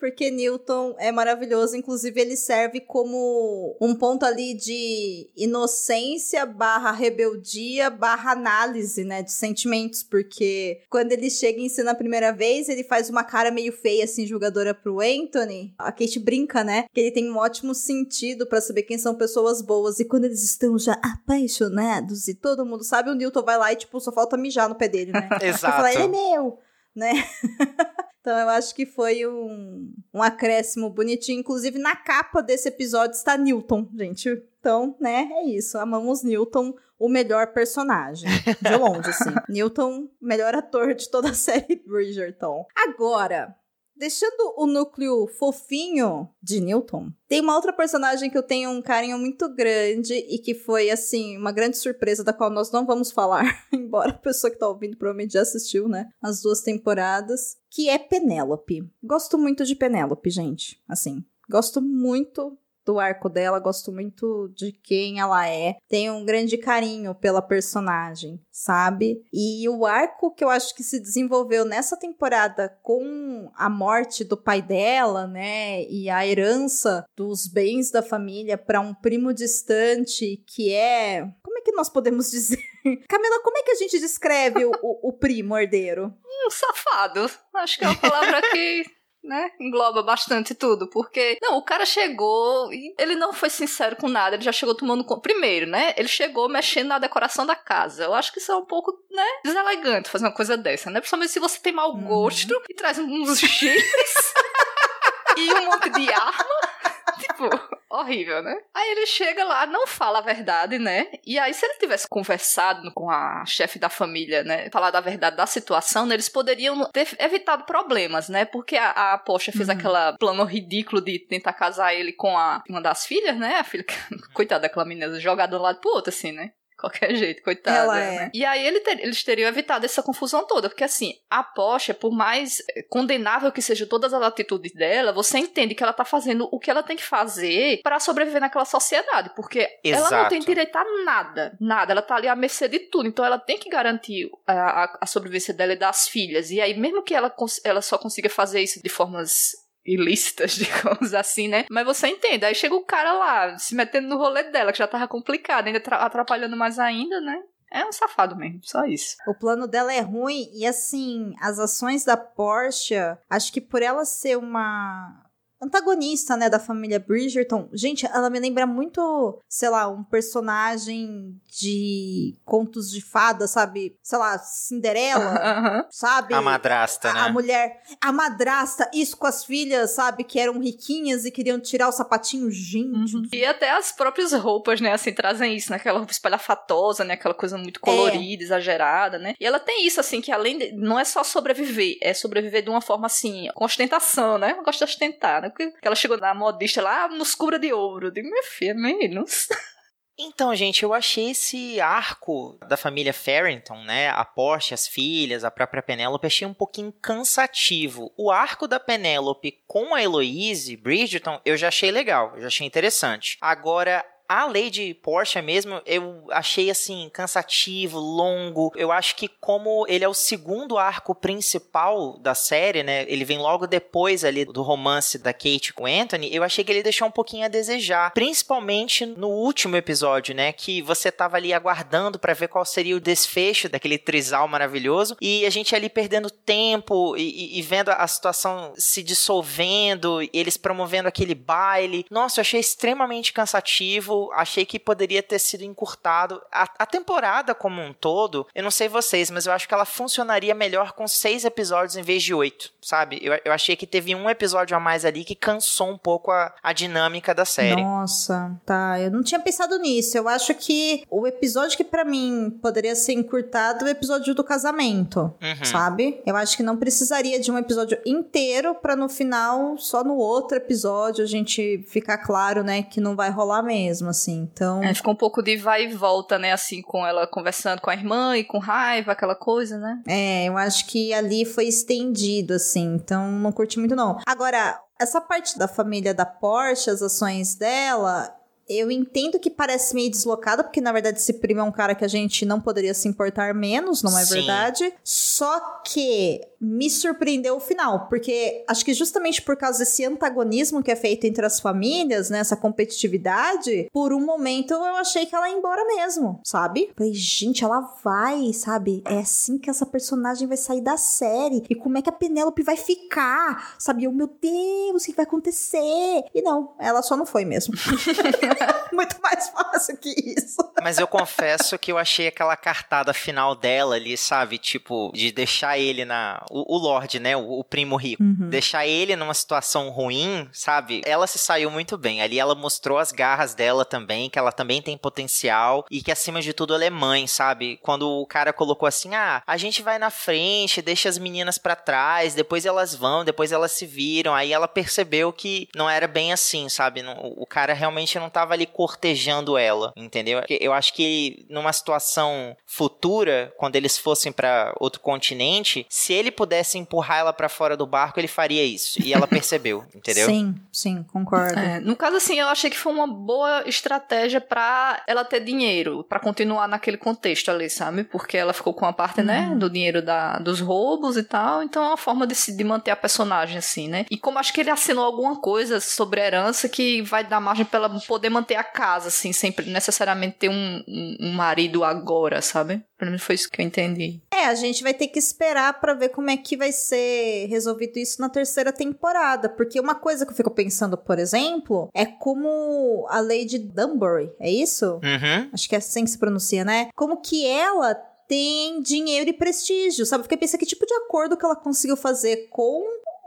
[0.01, 1.77] Porque Newton é maravilhoso.
[1.77, 9.21] Inclusive, ele serve como um ponto ali de inocência barra rebeldia barra análise, né?
[9.21, 10.01] De sentimentos.
[10.01, 14.05] Porque quando ele chega em cena a primeira vez, ele faz uma cara meio feia,
[14.05, 15.71] assim, jogadora pro Anthony.
[15.77, 16.85] A Kate brinca, né?
[16.91, 19.99] Que ele tem um ótimo sentido para saber quem são pessoas boas.
[19.99, 23.75] E quando eles estão já apaixonados e todo mundo sabe, o Newton vai lá e,
[23.75, 25.29] tipo, só falta mijar no pé dele, né?
[25.43, 25.75] Exato.
[25.75, 26.57] Fala, ele é meu,
[26.95, 27.11] né?
[28.21, 31.39] então eu acho que foi um, um acréscimo bonitinho.
[31.39, 34.29] Inclusive, na capa desse episódio está Newton, gente.
[34.59, 35.77] Então, né, é isso.
[35.77, 38.29] Amamos Newton, o melhor personagem.
[38.61, 39.33] De longe, assim.
[39.49, 42.65] Newton, melhor ator de toda a série Bridgerton.
[42.75, 43.55] Agora,
[44.01, 49.15] Deixando o núcleo fofinho de Newton, tem uma outra personagem que eu tenho um carinho
[49.19, 53.63] muito grande e que foi, assim, uma grande surpresa da qual nós não vamos falar,
[53.71, 56.09] embora a pessoa que tá ouvindo provavelmente já assistiu, né?
[56.19, 58.91] As duas temporadas, que é Penélope.
[59.03, 60.81] Gosto muito de Penélope, gente.
[60.89, 65.75] Assim, gosto muito do arco dela, gosto muito de quem ela é.
[65.87, 69.23] Tenho um grande carinho pela personagem, sabe?
[69.31, 74.37] E o arco que eu acho que se desenvolveu nessa temporada com a morte do
[74.37, 75.83] pai dela, né?
[75.83, 81.21] E a herança dos bens da família para um primo distante que é.
[81.43, 82.59] Como é que nós podemos dizer?
[83.07, 86.13] Camila, como é que a gente descreve o, o, o primo herdeiro?
[86.25, 87.29] Um safado.
[87.55, 88.85] Acho que é uma palavra que
[89.23, 89.51] né?
[89.59, 94.35] Engloba bastante tudo, porque não, o cara chegou e ele não foi sincero com nada,
[94.35, 95.21] ele já chegou tomando conta.
[95.21, 95.93] Primeiro, né?
[95.97, 98.03] Ele chegou mexendo na decoração da casa.
[98.03, 100.99] Eu acho que isso é um pouco, né, deselegante fazer uma coisa dessa, né?
[100.99, 102.05] Principalmente se você tem mau uhum.
[102.05, 102.63] gosto uhum.
[102.69, 104.33] e traz uns chifres
[105.37, 106.45] e um monte de arma.
[107.19, 108.55] tipo, horrível, né?
[108.73, 111.07] Aí ele chega lá, não fala a verdade, né?
[111.25, 114.69] E aí, se ele tivesse conversado com a chefe da família, né?
[114.71, 118.45] Falar da verdade da situação, né, eles poderiam ter evitado problemas, né?
[118.45, 119.75] Porque a, a Porsche fez uhum.
[119.75, 123.57] aquele plano ridículo de tentar casar ele com a, uma das filhas, né?
[123.57, 123.85] A filha,
[124.33, 126.51] coitada daquela menina, jogada de um lado pro outro, assim, né?
[126.81, 127.77] Qualquer jeito, coitada.
[127.77, 128.11] Ela é.
[128.11, 128.31] Né?
[128.33, 132.11] E aí ele ter, eles teriam evitado essa confusão toda, porque assim, a Porsche, por
[132.11, 132.57] mais
[132.89, 136.69] condenável que seja todas as atitudes dela, você entende que ela tá fazendo o que
[136.69, 140.13] ela tem que fazer para sobreviver naquela sociedade, porque Exato.
[140.13, 143.23] ela não tem direito a nada, nada, ela tá ali à mercê de tudo, então
[143.23, 147.03] ela tem que garantir a, a, a sobrevivência dela e das filhas, e aí mesmo
[147.03, 149.53] que ela, ela só consiga fazer isso de formas
[149.85, 151.65] ilícitas, digamos assim, né?
[151.69, 152.45] Mas você entende.
[152.45, 155.79] Aí chega o cara lá, se metendo no rolê dela, que já tava complicado, ainda
[155.79, 157.41] atrapalhando mais ainda, né?
[157.73, 159.15] É um safado mesmo, só isso.
[159.25, 162.95] O plano dela é ruim e assim, as ações da Porsche,
[163.29, 165.23] acho que por ela ser uma
[165.61, 167.69] antagonista, né, da família Bridgerton.
[167.71, 173.95] Gente, ela me lembra muito, sei lá, um personagem de contos de fada, sabe?
[174.01, 175.85] Sei lá, Cinderela, uh -huh.
[175.91, 176.33] sabe?
[176.33, 177.19] A madrasta, a, né?
[177.21, 180.23] A mulher, a madrasta, isso com as filhas, sabe?
[180.23, 183.15] Que eram riquinhas e queriam tirar o sapatinho, gente.
[183.15, 183.27] Uhum.
[183.31, 185.77] E até as próprias roupas, né, assim, trazem isso, né?
[185.77, 187.13] Aquela roupa espalhafatosa, né?
[187.13, 188.45] Aquela coisa muito colorida, é.
[188.45, 189.35] exagerada, né?
[189.39, 190.71] E ela tem isso, assim, que além de...
[190.71, 194.55] Não é só sobreviver, é sobreviver de uma forma, assim, com ostentação, né?
[194.57, 195.50] Eu gosto de ostentar, né?
[195.51, 198.07] Que ela chegou na modista lá, nos cubra de ouro.
[198.07, 199.47] Eu digo, minha filha, meninos.
[200.23, 204.09] Então, gente, eu achei esse arco da família Farrington, né?
[204.09, 208.13] A Porsche, as filhas, a própria Penélope, achei um pouquinho cansativo.
[208.15, 212.67] O arco da Penélope com a Heloise Bridgerton, eu já achei legal, eu já achei
[212.67, 213.37] interessante.
[213.41, 218.71] Agora, a Lady Porsche mesmo, eu achei assim cansativo, longo.
[218.77, 223.03] Eu acho que como ele é o segundo arco principal da série, né?
[223.09, 226.33] Ele vem logo depois ali do romance da Kate com Anthony.
[226.33, 230.53] Eu achei que ele deixou um pouquinho a desejar, principalmente no último episódio, né?
[230.53, 235.45] Que você tava ali aguardando para ver qual seria o desfecho daquele trisal maravilhoso e
[235.45, 241.35] a gente ali perdendo tempo e, e vendo a situação se dissolvendo, eles promovendo aquele
[241.35, 242.05] baile.
[242.09, 246.41] Nossa, eu achei extremamente cansativo achei que poderia ter sido encurtado.
[246.51, 249.85] A, a, temporada como um todo, eu não sei vocês, mas eu acho que ela
[249.85, 253.19] funcionaria melhor com seis episódios em vez de oito, sabe?
[253.21, 256.53] Eu, eu achei que teve um episódio a mais ali que cansou um pouco a,
[256.61, 257.81] a dinâmica da série.
[257.81, 258.99] Nossa, tá.
[258.99, 260.17] Eu não tinha pensado nisso.
[260.17, 264.43] Eu acho que o episódio que para mim poderia ser encurtado é o episódio do
[264.43, 265.65] casamento, uhum.
[265.65, 266.21] sabe?
[266.25, 270.57] Eu acho que não precisaria de um episódio inteiro para no final, só no outro
[270.57, 274.47] episódio, a gente ficar claro, né, que não vai rolar mesmo assim.
[274.53, 274.83] Então.
[274.83, 276.53] É, ficou um pouco de vai e volta, né?
[276.53, 280.01] Assim, com ela conversando com a irmã e com raiva, aquela coisa, né?
[280.07, 282.93] É, eu acho que ali foi estendido, assim.
[282.93, 284.19] Então, não curti muito, não.
[284.25, 288.31] Agora, essa parte da família da Porsche, as ações dela,
[288.69, 292.05] eu entendo que parece meio deslocada, porque na verdade esse primo é um cara que
[292.05, 294.35] a gente não poderia se importar menos, não é Sim.
[294.35, 294.93] verdade?
[295.03, 300.91] Só que me surpreendeu o final, porque acho que justamente por causa desse antagonismo que
[300.91, 305.49] é feito entre as famílias, né, essa competitividade, por um momento eu achei que ela
[305.49, 306.91] ia embora mesmo, sabe?
[306.95, 309.01] Falei, gente, ela vai, sabe?
[309.05, 311.63] É assim que essa personagem vai sair da série.
[311.69, 313.75] E como é que a Penélope vai ficar?
[313.79, 314.03] Sabe?
[314.03, 316.23] Eu, meu Deus, o que vai acontecer?
[316.33, 317.73] E não, ela só não foi mesmo.
[318.93, 320.57] Muito mais fácil que isso.
[320.81, 324.57] Mas eu confesso que eu achei aquela cartada final dela ali, sabe?
[324.57, 326.43] Tipo, de deixar ele na.
[326.51, 327.35] O, o Lorde, né?
[327.35, 328.21] O, o primo rico.
[328.21, 328.49] Uhum.
[328.49, 331.01] Deixar ele numa situação ruim, sabe?
[331.05, 332.21] Ela se saiu muito bem.
[332.21, 336.41] Ali ela mostrou as garras dela também, que ela também tem potencial e que acima
[336.41, 337.79] de tudo ela é mãe, sabe?
[337.81, 341.75] Quando o cara colocou assim: ah, a gente vai na frente, deixa as meninas para
[341.75, 344.33] trás, depois elas vão, depois elas se viram.
[344.33, 347.03] Aí ela percebeu que não era bem assim, sabe?
[347.37, 350.41] O cara realmente não tava ali cortejando ela, entendeu?
[350.49, 356.77] Eu acho que numa situação futura, quando eles fossem pra outro continente, se ele pudesse
[356.79, 358.99] empurrar ela pra fora do barco, ele faria isso.
[359.03, 360.25] E ela percebeu, entendeu?
[360.25, 361.59] Sim, sim, concordo.
[361.59, 366.03] É, no caso, assim, eu achei que foi uma boa estratégia pra ela ter dinheiro,
[366.03, 368.03] pra continuar naquele contexto ali, sabe?
[368.03, 371.83] Porque ela ficou com a parte, né, do dinheiro da, dos roubos e tal, então
[371.83, 374.05] é uma forma de, se- de manter a personagem, assim, né?
[374.09, 377.65] E como acho que ele assinou alguma coisa sobre a herança que vai dar margem
[377.65, 382.41] pra ela poder manter a casa, assim, sem necessariamente ter um, um, um marido agora,
[382.41, 382.81] sabe?
[382.97, 384.21] Pelo menos foi isso que eu entendi.
[384.33, 387.97] É, a gente vai ter que esperar pra ver como é que vai ser resolvido
[387.97, 389.49] isso na terceira temporada.
[389.49, 394.49] Porque uma coisa que eu fico pensando, por exemplo, é como a Lady Dunbury, é
[394.49, 394.93] isso?
[394.95, 395.49] Uhum.
[395.53, 396.89] Acho que é assim que se pronuncia, né?
[396.95, 397.93] Como que ela
[398.27, 400.21] tem dinheiro e prestígio, sabe?
[400.21, 402.81] Eu fiquei pensando que tipo de acordo que ela conseguiu fazer com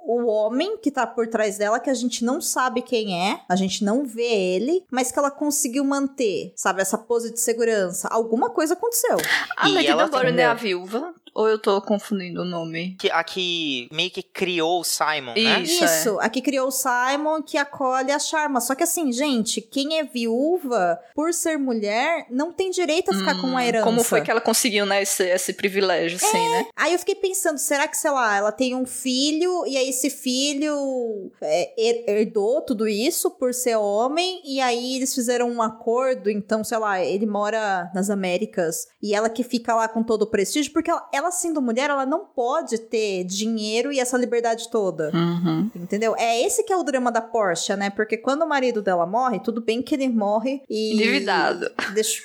[0.07, 3.57] o homem que tá por trás dela, que a gente não sabe quem é, a
[3.57, 8.09] gente não vê ele, mas que ela conseguiu manter, sabe, essa pose de segurança.
[8.09, 9.17] Alguma coisa aconteceu.
[9.57, 11.15] A E Lady ela Dunbury não é a viúva?
[11.35, 12.97] Ou eu tô confundindo o nome?
[12.99, 15.61] Que, a que meio que criou o Simon, né?
[15.63, 15.85] Isso.
[15.85, 18.61] Isso, a que criou o Simon, que acolhe a Charma.
[18.61, 23.35] Só que assim, gente, quem é viúva, por ser mulher, não tem direito a ficar
[23.41, 23.85] com uma Hum, herança.
[23.85, 26.67] Como foi que ela conseguiu, né, esse, esse privilégio, assim, né?
[26.77, 30.11] Aí eu fiquei pensando, será que, sei lá, ela tem um filho e aí esse
[30.11, 36.31] filho é, her- herdou tudo isso por ser homem e aí eles fizeram um acordo,
[36.31, 40.27] então, sei lá, ele mora nas Américas e ela que fica lá com todo o
[40.31, 45.11] prestígio, porque ela, ela sendo mulher, ela não pode ter dinheiro e essa liberdade toda.
[45.15, 45.71] Uhum.
[45.75, 46.15] Entendeu?
[46.17, 47.91] É esse que é o drama da Porsche, né?
[47.91, 50.95] Porque quando o marido dela morre, tudo bem que ele morre e.
[50.95, 51.71] Endividado.
[51.95, 52.23] Deixa...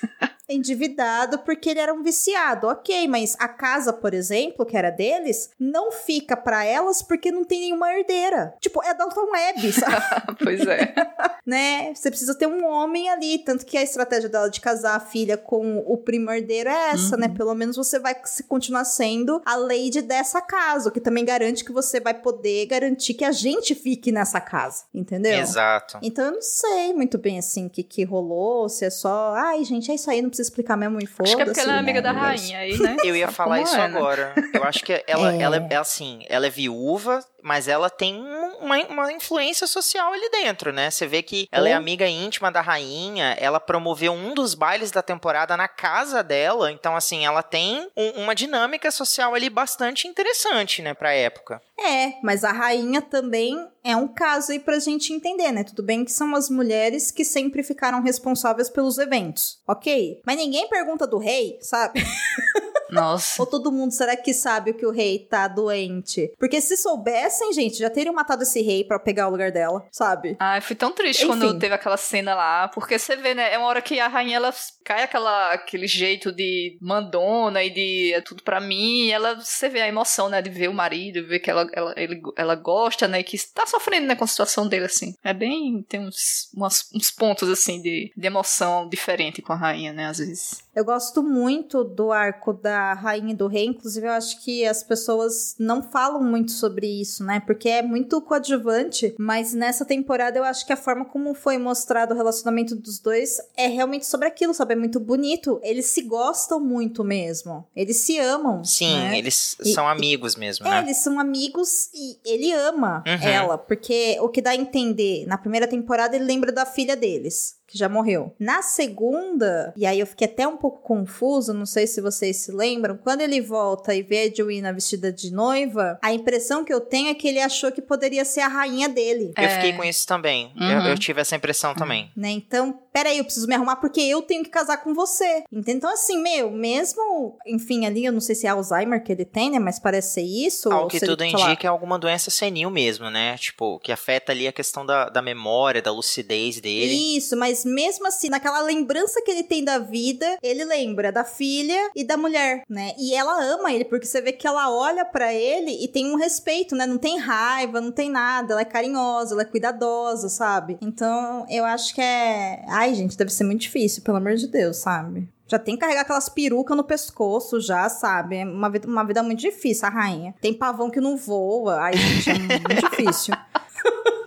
[0.49, 5.51] Endividado porque ele era um viciado, ok, mas a casa, por exemplo, que era deles,
[5.59, 8.53] não fica pra elas porque não tem nenhuma herdeira.
[8.59, 10.05] Tipo, é Dalton Web, sabe?
[10.43, 10.93] pois é.
[11.45, 11.93] né?
[11.93, 15.37] Você precisa ter um homem ali, tanto que a estratégia dela de casar a filha
[15.37, 17.27] com o primo herdeiro é essa, né?
[17.29, 21.63] Pelo menos você vai se- continuar sendo a lady dessa casa, o que também garante
[21.63, 25.39] que você vai poder garantir que a gente fique nessa casa, entendeu?
[25.39, 25.97] Exato.
[26.01, 29.63] Então eu não sei muito bem assim o que, que rolou, se é só, ai
[29.63, 31.33] gente, é isso aí, não precisa explicar mesmo e foda-se.
[31.33, 32.95] Acho que é porque ela é amiga da rainha aí, né?
[33.03, 33.97] Eu ia Sabe falar isso é, né?
[33.97, 34.33] agora.
[34.53, 35.41] Eu acho que ela, É.
[35.41, 40.29] ela é assim, ela é viúva, mas ela tem um- uma, uma influência social ali
[40.29, 40.89] dentro, né?
[40.91, 45.01] Você vê que ela é amiga íntima da rainha, ela promoveu um dos bailes da
[45.01, 50.81] temporada na casa dela, então assim, ela tem um- uma dinâmica social ali bastante interessante,
[50.81, 51.61] né, pra época.
[51.81, 55.63] É, mas a rainha também é um caso aí pra gente entender, né?
[55.63, 60.21] Tudo bem que são as mulheres que sempre ficaram responsáveis pelos eventos, ok?
[60.25, 62.01] Mas ninguém pergunta do rei, sabe?
[62.91, 63.41] Nossa.
[63.41, 66.31] Ou todo mundo será que sabe o que o rei tá doente?
[66.37, 70.35] Porque se soubessem, gente, já teriam matado esse rei pra pegar o lugar dela, sabe?
[70.39, 71.27] Ai, fui tão triste Enfim.
[71.39, 73.53] quando teve aquela cena lá, porque você vê, né?
[73.53, 78.13] É uma hora que a rainha ela cai aquela, aquele jeito de mandona e de
[78.13, 79.05] é tudo pra mim.
[79.05, 80.41] E ela, você vê a emoção, né?
[80.41, 83.21] De ver o marido, ver que ela, ela, ele, ela gosta, né?
[83.23, 84.15] Que tá sofrendo, né?
[84.15, 85.13] Com a situação dele, assim.
[85.23, 85.83] É bem.
[85.87, 90.05] Tem uns, umas- uns pontos, assim, de, de emoção diferente com a rainha, né?
[90.07, 90.63] Às vezes.
[90.79, 94.81] Eu gosto muito do arco da rainha e do rei, inclusive eu acho que as
[94.81, 97.41] pessoas não falam muito sobre isso, né?
[97.45, 102.13] Porque é muito coadjuvante, mas nessa temporada eu acho que a forma como foi mostrado
[102.13, 104.71] o relacionamento dos dois é realmente sobre aquilo, sabe?
[104.73, 105.59] É muito bonito.
[105.63, 107.67] Eles se gostam muito mesmo.
[107.75, 108.63] Eles se amam.
[108.63, 109.19] Sim, né?
[109.19, 110.79] eles E- são amigos mesmo, É, né?
[110.83, 113.27] eles são amigos e ele ama Uhum.
[113.27, 117.58] ela, porque o que dá a entender, na primeira temporada ele lembra da filha deles,
[117.69, 118.33] que já morreu.
[118.39, 122.51] Na segunda, e aí eu fiquei até um pouco confuso, não sei se vocês se
[122.51, 126.81] lembram, quando ele volta e vê a Edwina vestida de noiva, a impressão que eu
[126.81, 129.33] tenho é que ele achou que poderia ser a rainha dele.
[129.37, 129.55] Eu É.
[129.55, 130.51] fiquei com isso também.
[130.59, 130.69] Uhum.
[130.71, 132.11] Eu, eu tive essa impressão também.
[132.15, 132.29] Né?
[132.31, 135.43] Então, peraí, eu preciso me arrumar porque eu tenho que casar com você.
[135.51, 139.51] Então, assim, meu, mesmo, enfim, ali, eu não sei se é Alzheimer que ele tem,
[139.51, 139.59] né?
[139.59, 140.71] Mas parece ser isso.
[140.71, 143.37] Ao ou que se ele, tudo sei lá, indica é alguma doença senil mesmo, né?
[143.37, 147.17] Tipo, que afeta ali a questão da, da memória, da lucidez dele.
[147.17, 151.89] Isso, mas mesmo assim, naquela lembrança que ele tem da vida, ele lembra da filha
[151.95, 152.93] e da mulher, né?
[152.97, 156.15] E ela ama ele, porque você vê que ela olha pra ele e tem um
[156.15, 156.85] respeito, né?
[156.85, 158.53] Não tem raiva, não tem nada.
[158.53, 160.77] Ela é carinhosa, ela é cuidadosa, sabe?
[160.81, 162.63] Então, eu acho que é.
[162.67, 165.27] Ai, gente, deve ser muito difícil, pelo amor de Deus, sabe?
[165.47, 168.37] Já tem que carregar aquelas perucas no pescoço, já, sabe?
[168.37, 170.35] É uma vida, uma vida muito difícil, a rainha.
[170.39, 171.79] Tem pavão que não voa.
[171.81, 173.33] Ai, gente, é muito difícil.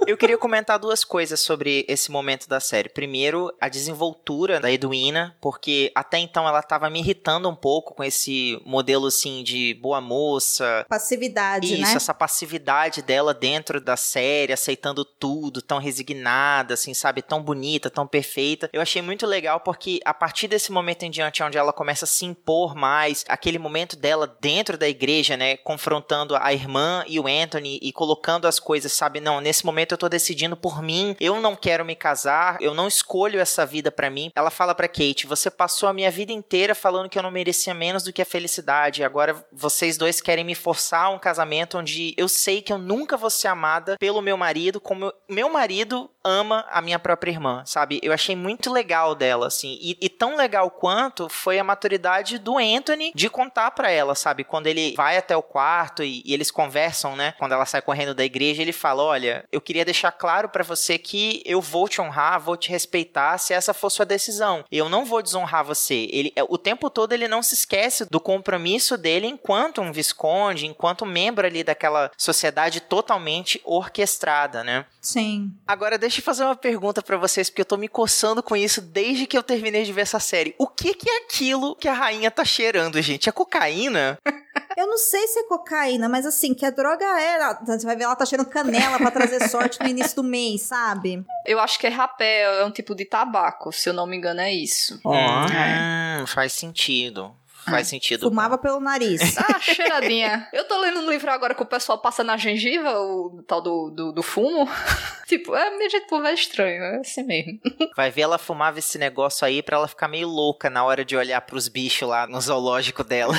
[0.04, 2.88] Eu queria comentar duas coisas sobre esse momento da série.
[2.88, 8.02] Primeiro, a desenvoltura da Edwina, porque até então ela tava me irritando um pouco com
[8.02, 10.84] esse modelo assim de boa moça.
[10.88, 11.94] Passividade, Isso, né?
[11.94, 17.22] essa passividade dela dentro da série, aceitando tudo, tão resignada, assim, sabe?
[17.22, 18.68] Tão bonita, tão perfeita.
[18.72, 22.08] Eu achei muito legal porque a partir desse momento em diante, onde ela começa a
[22.08, 25.56] se impor mais, aquele momento dela dentro da igreja, né?
[25.58, 29.20] Confrontando a irmã e o Anthony e colocando as coisas, sabe?
[29.20, 32.88] Não, nesse momento eu tô decidindo por mim, eu não quero me casar, eu não
[32.88, 34.30] escolho essa vida pra mim.
[34.34, 37.74] Ela fala pra Kate: você passou a minha vida inteira falando que eu não merecia
[37.74, 42.14] menos do que a felicidade, agora vocês dois querem me forçar a um casamento onde
[42.16, 46.10] eu sei que eu nunca vou ser amada pelo meu marido, como eu- meu marido
[46.24, 48.00] ama a minha própria irmã, sabe?
[48.02, 52.58] Eu achei muito legal dela, assim, e, e tão legal quanto foi a maturidade do
[52.58, 54.44] Anthony de contar pra ela, sabe?
[54.44, 57.34] Quando ele vai até o quarto e, e eles conversam, né?
[57.38, 60.98] Quando ela sai correndo da igreja, ele fala: Olha, eu queria deixar claro pra você
[60.98, 64.64] que eu vou te honrar, vou te respeitar se essa for sua decisão.
[64.70, 66.08] Eu não vou desonrar você.
[66.12, 70.66] Ele, é, o tempo todo ele não se esquece do compromisso dele enquanto um visconde,
[70.66, 74.86] enquanto membro ali daquela sociedade totalmente orquestrada, né?
[75.00, 75.52] Sim.
[75.66, 78.80] Agora deixa eu fazer uma pergunta pra vocês, porque eu tô me coçando com isso
[78.80, 80.54] desde que eu terminei de ver essa série.
[80.58, 83.28] O que que é aquilo que a rainha tá cheirando, gente?
[83.28, 84.18] É cocaína?
[84.76, 87.54] Eu não sei se é cocaína, mas assim, que a droga é.
[87.66, 91.24] Você vai ver, ela tá cheirando canela pra trazer sorte no início do mês, sabe?
[91.46, 94.40] Eu acho que é rapé, é um tipo de tabaco, se eu não me engano,
[94.40, 94.98] é isso.
[95.04, 97.34] Hum, faz sentido.
[97.64, 98.28] Faz sentido.
[98.28, 99.22] Fumava pelo nariz.
[99.42, 100.48] Ah, cheiradinha.
[100.52, 103.90] Eu tô lendo um livro agora que o pessoal passa na gengiva, o tal do,
[103.90, 104.68] do, do fumo.
[105.26, 107.60] tipo, é meio jeito povo é estranho, é assim mesmo.
[107.96, 111.16] Vai ver ela fumava esse negócio aí pra ela ficar meio louca na hora de
[111.16, 113.34] olhar pros bichos lá no zoológico dela.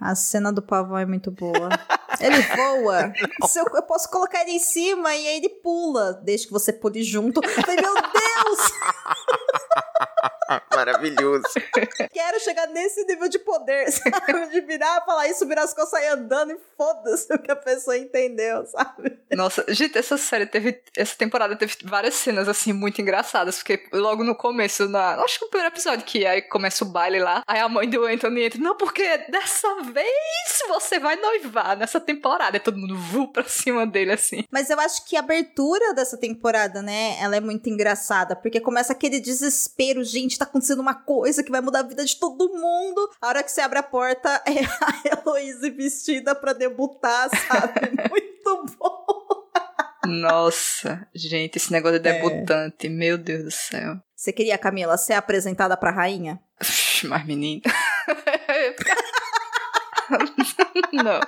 [0.00, 1.68] A cena do pavão é muito boa.
[2.20, 3.12] Ele voa.
[3.46, 6.14] Se eu, eu posso colocar ele em cima e aí ele pula.
[6.24, 7.40] Desde que você pule junto.
[7.42, 8.72] Eu falei, meu Deus!
[10.74, 11.44] Maravilhoso.
[12.12, 14.46] Quero chegar nesse nível de poder, sabe?
[14.50, 17.96] De virar, falar isso, virar as costas, sair andando e foda-se o que a pessoa
[17.96, 19.18] entendeu, sabe?
[19.32, 20.82] Nossa, gente, essa série teve.
[20.96, 23.58] Essa temporada teve várias cenas, assim, muito engraçadas.
[23.58, 25.16] Porque logo no começo, na.
[25.22, 27.42] Acho que no primeiro episódio, que aí começa o baile lá.
[27.46, 28.60] Aí a mãe do Anthony entra.
[28.60, 32.56] Não, porque dessa vez você vai noivar nessa temporada.
[32.56, 34.44] E todo mundo vu pra cima dele, assim.
[34.50, 38.92] Mas eu acho que a abertura dessa temporada, né, ela é muito engraçada, porque começa
[38.92, 43.10] aquele desespero, gente, tá acontecendo uma coisa que vai mudar a vida de todo mundo.
[43.20, 47.90] A hora que você abre a porta, é a Heloise vestida pra debutar, sabe?
[48.10, 49.06] Muito bom.
[50.06, 53.98] Nossa, gente, esse negócio de debutante, meu Deus do céu.
[54.16, 56.40] Você queria, Camila, ser apresentada pra rainha?
[57.04, 57.62] Mas, menina.
[60.92, 61.20] não,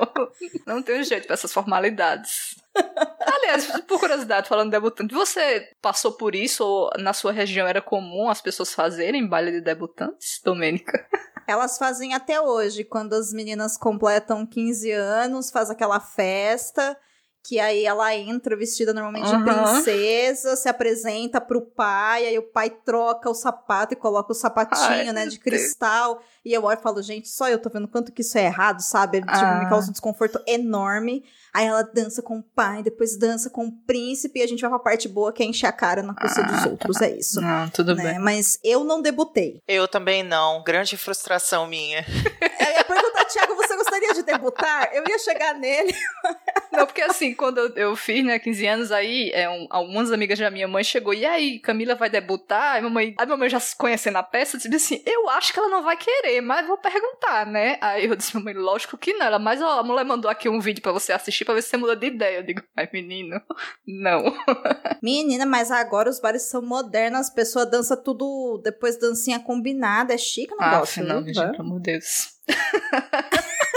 [0.67, 2.55] não tem jeito pra essas formalidades.
[3.33, 7.81] Aliás, por curiosidade, falando de debutante, você passou por isso ou na sua região era
[7.81, 11.07] comum as pessoas fazerem baile de debutantes, Domênica?
[11.47, 16.97] Elas fazem até hoje, quando as meninas completam 15 anos, faz aquela festa,
[17.43, 19.45] que aí ela entra vestida normalmente de Aham.
[19.83, 25.09] princesa, se apresenta pro pai, aí o pai troca o sapato e coloca o sapatinho,
[25.09, 26.23] Ai, né, de cristal.
[26.45, 28.81] E eu olho e falo, gente, só eu tô vendo quanto que isso é errado,
[28.81, 29.21] sabe?
[29.21, 29.59] Tipo, Ah.
[29.59, 31.25] me causa um desconforto enorme.
[31.53, 34.71] Aí ela dança com o pai, depois dança com o príncipe, e a gente vai
[34.71, 37.41] pra parte boa, que é encher a cara na coisa dos outros, é isso.
[37.41, 38.05] Não, tudo né?
[38.13, 38.19] bem.
[38.21, 39.61] Mas eu não debutei.
[39.67, 40.63] Eu também não.
[40.63, 42.05] Grande frustração minha.
[42.61, 44.91] Eu ia perguntar, Thiago, você gostaria de debutar?
[44.95, 45.93] Eu ia chegar nele.
[46.73, 50.39] Não, porque assim, quando eu, eu fiz, né, 15 anos, aí é, um, algumas amigas
[50.39, 52.75] da minha mãe chegou, e aí, Camila vai debutar?
[52.77, 55.69] Aí mamãe, a mamãe já se conhecendo a peça, disse assim, eu acho que ela
[55.69, 57.77] não vai querer, mas vou perguntar, né?
[57.81, 59.27] Aí eu disse, mamãe, lógico que não.
[59.27, 61.69] Ela, mas ó, a mulher mandou aqui um vídeo pra você assistir pra ver se
[61.71, 62.39] você muda de ideia.
[62.39, 63.41] Eu digo, ai, menino,
[63.87, 64.23] não.
[65.03, 70.19] Menina, mas agora os bares são modernos, as pessoas dançam tudo, depois dancinha combinada, é
[70.19, 71.03] chique o Ah, negócio.
[71.05, 71.35] não, viu?
[71.35, 72.29] gente, pelo amor de Deus.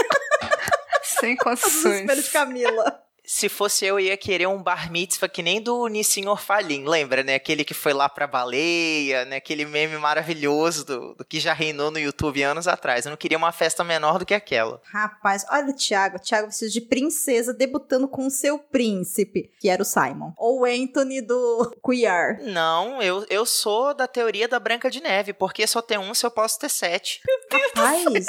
[1.24, 1.82] Sem O condições.
[1.82, 3.00] desespero de Camila.
[3.26, 7.22] Se fosse eu, eu ia querer um bar mitzvah que nem do Nissin Orfalim, lembra,
[7.22, 7.36] né?
[7.36, 9.36] Aquele que foi lá pra baleia, né?
[9.36, 13.06] Aquele meme maravilhoso do, do que já reinou no YouTube anos atrás.
[13.06, 14.78] Eu não queria uma festa menor do que aquela.
[14.92, 16.18] Rapaz, olha o Thiago.
[16.18, 20.34] Thiago vestido de princesa debutando com o seu príncipe, que era o Simon.
[20.36, 22.42] Ou o Anthony do Queer.
[22.42, 26.26] Não, eu, eu sou da teoria da Branca de Neve, porque só tem um se
[26.26, 27.22] eu posso ter sete.
[27.50, 28.26] Rapaz,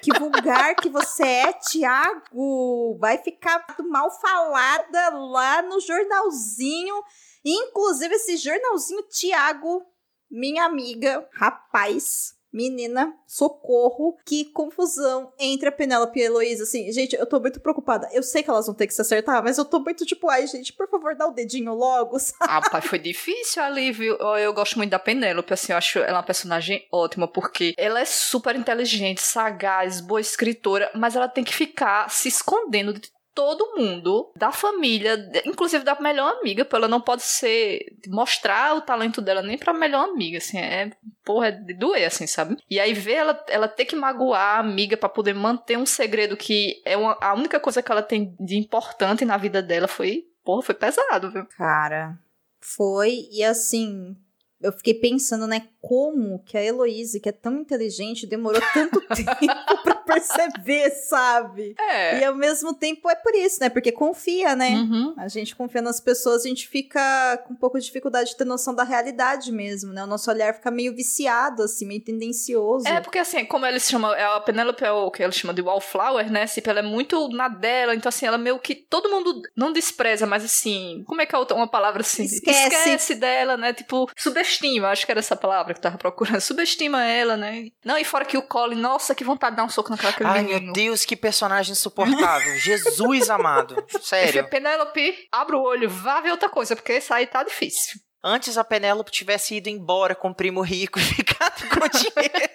[0.00, 2.96] que vulgar que você é, Thiago.
[2.98, 7.02] Vai ficar mal falada lá no jornalzinho.
[7.44, 9.84] Inclusive, esse jornalzinho, Thiago,
[10.30, 12.34] minha amiga, rapaz.
[12.52, 16.64] Menina, socorro, que confusão entre a Penélope e a Heloísa.
[16.64, 18.08] Assim, gente, eu tô muito preocupada.
[18.12, 20.46] Eu sei que elas vão ter que se acertar, mas eu tô muito tipo, ai,
[20.46, 22.38] gente, por favor, dá o dedinho logo, sabe?
[22.40, 24.16] Ah, pai, foi difícil ali, viu?
[24.16, 28.00] Eu, eu gosto muito da Penélope, assim, eu acho ela uma personagem ótima, porque ela
[28.00, 33.10] é super inteligente, sagaz, boa escritora, mas ela tem que ficar se escondendo de
[33.40, 35.16] todo mundo, da família,
[35.46, 39.72] inclusive da melhor amiga, porque ela não pode ser, mostrar o talento dela nem pra
[39.72, 40.90] melhor amiga, assim, é,
[41.24, 42.58] porra, é de doer, assim, sabe?
[42.68, 46.36] E aí ver ela, ela ter que magoar a amiga pra poder manter um segredo
[46.36, 50.24] que é uma- a única coisa que ela tem de importante na vida dela foi,
[50.44, 51.46] porra, foi pesado, viu?
[51.56, 52.18] Cara,
[52.60, 53.26] foi.
[53.32, 54.14] E assim,
[54.60, 59.82] eu fiquei pensando, né, como que a Heloísa, que é tão inteligente, demorou tanto tempo
[59.82, 61.74] pra perceber, sabe?
[61.78, 62.20] É.
[62.20, 63.70] E ao mesmo tempo é por isso, né?
[63.70, 64.70] Porque confia, né?
[64.70, 65.14] Uhum.
[65.16, 68.44] A gente confia nas pessoas, a gente fica com um pouco de dificuldade de ter
[68.44, 70.04] noção da realidade mesmo, né?
[70.04, 72.86] O nosso olhar fica meio viciado, assim, meio tendencioso.
[72.86, 75.62] É, porque assim, como eles chamam, é a Penélope é o que eles chamam de
[75.62, 76.46] wallflower, né?
[76.46, 80.26] Tipo, ela é muito na dela, então assim, ela meio que todo mundo não despreza,
[80.26, 82.24] mas assim, como é que é uma palavra assim?
[82.24, 82.68] Esquece.
[82.68, 83.72] Esquece dela, né?
[83.72, 84.49] Tipo, subestima,
[84.86, 86.40] acho que era essa palavra que eu tava procurando.
[86.40, 87.68] Subestima ela, né?
[87.84, 90.28] Não, e fora que o Colin, nossa, que vontade de dar um soco naquela aquele
[90.28, 90.60] Ai, menino.
[90.64, 92.54] meu Deus, que personagem insuportável.
[92.58, 93.82] Jesus amado.
[94.00, 94.48] Sério.
[94.48, 98.00] Penélope, abre o olho, vá ver outra coisa, porque aí tá difícil.
[98.22, 102.50] Antes a Penélope tivesse ido embora com o primo rico e ficado com o dinheiro.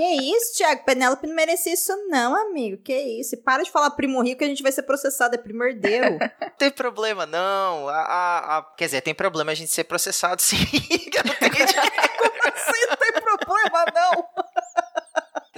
[0.00, 0.82] Que isso, Thiago?
[0.84, 2.82] Penélope não merecia isso, não, amigo.
[2.82, 3.34] Que isso?
[3.34, 6.18] E para de falar primo rico que a gente vai ser processado, é primo herdeiro.
[6.18, 7.86] Não tem problema, não.
[7.86, 10.56] A, a- a- quer dizer, tem problema a gente ser processado sim.
[11.22, 11.92] não tenho dinheiro.
[12.56, 14.24] Sim, não tem problema, não.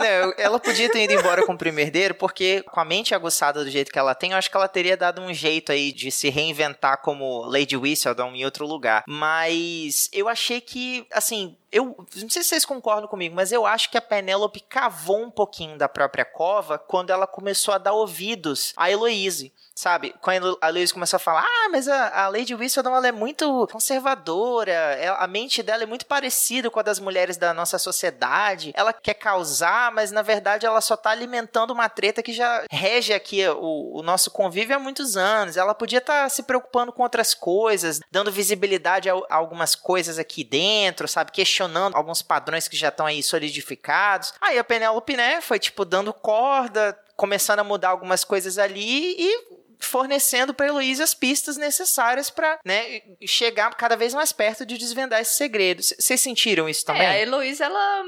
[0.02, 3.64] Não, ela podia ter ido embora com o primo herdeiro, porque com a mente aguçada
[3.64, 6.10] do jeito que ela tem, eu acho que ela teria dado um jeito aí de
[6.10, 9.04] se reinventar como Lady Whistledown em outro lugar.
[9.06, 13.90] Mas eu achei que, assim, eu não sei se vocês concordam comigo, mas eu acho
[13.90, 18.72] que a Penélope cavou um pouquinho da própria cova quando ela começou a dar ouvidos
[18.76, 19.52] a Heloise.
[19.82, 23.10] Sabe, quando a Heloise começou a falar, ah, mas a, a Lady Whistledown ela é
[23.10, 27.80] muito conservadora, ela- a mente dela é muito parecida com a das mulheres da nossa
[27.80, 32.64] sociedade, ela quer causar, mas na verdade ela só tá alimentando uma treta que já
[32.70, 35.56] rege aqui o, o nosso convívio há muitos anos.
[35.56, 40.44] Ela podia estar se preocupando com outras coisas, dando visibilidade a, a algumas coisas aqui
[40.44, 44.32] dentro, sabe, questionando alguns padrões que já estão aí solidificados.
[44.40, 49.61] Aí a Penélope, né, foi tipo dando corda, começando a mudar algumas coisas ali e
[49.86, 55.20] fornecendo para Heloísa as pistas necessárias para né, chegar cada vez mais perto de desvendar
[55.20, 55.82] esse segredo.
[55.82, 57.02] Vocês sentiram isso também?
[57.02, 58.04] É, a Heloísa, ela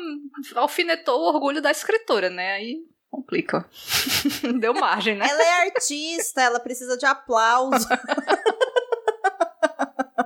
[0.57, 2.55] alfinetou o orgulho da escritora, né?
[2.55, 2.79] Aí
[3.11, 3.69] complica.
[4.61, 5.27] Deu margem, né?
[5.29, 7.87] Ela é artista, ela precisa de aplauso.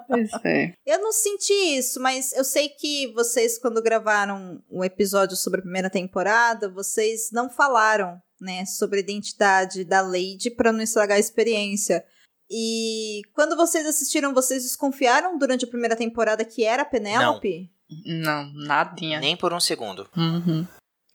[0.08, 0.72] Pois é.
[0.86, 5.62] Eu não senti isso, mas eu sei que vocês, quando gravaram um episódio sobre a
[5.62, 11.20] primeira temporada, vocês não falaram, né, sobre a identidade da Lady pra não estragar a
[11.20, 12.04] experiência.
[12.50, 17.70] E quando vocês assistiram, vocês desconfiaram durante a primeira temporada que era a Penélope?
[18.06, 19.20] Não, nadinha.
[19.20, 20.08] Nem por um segundo.
[20.16, 20.66] Uhum.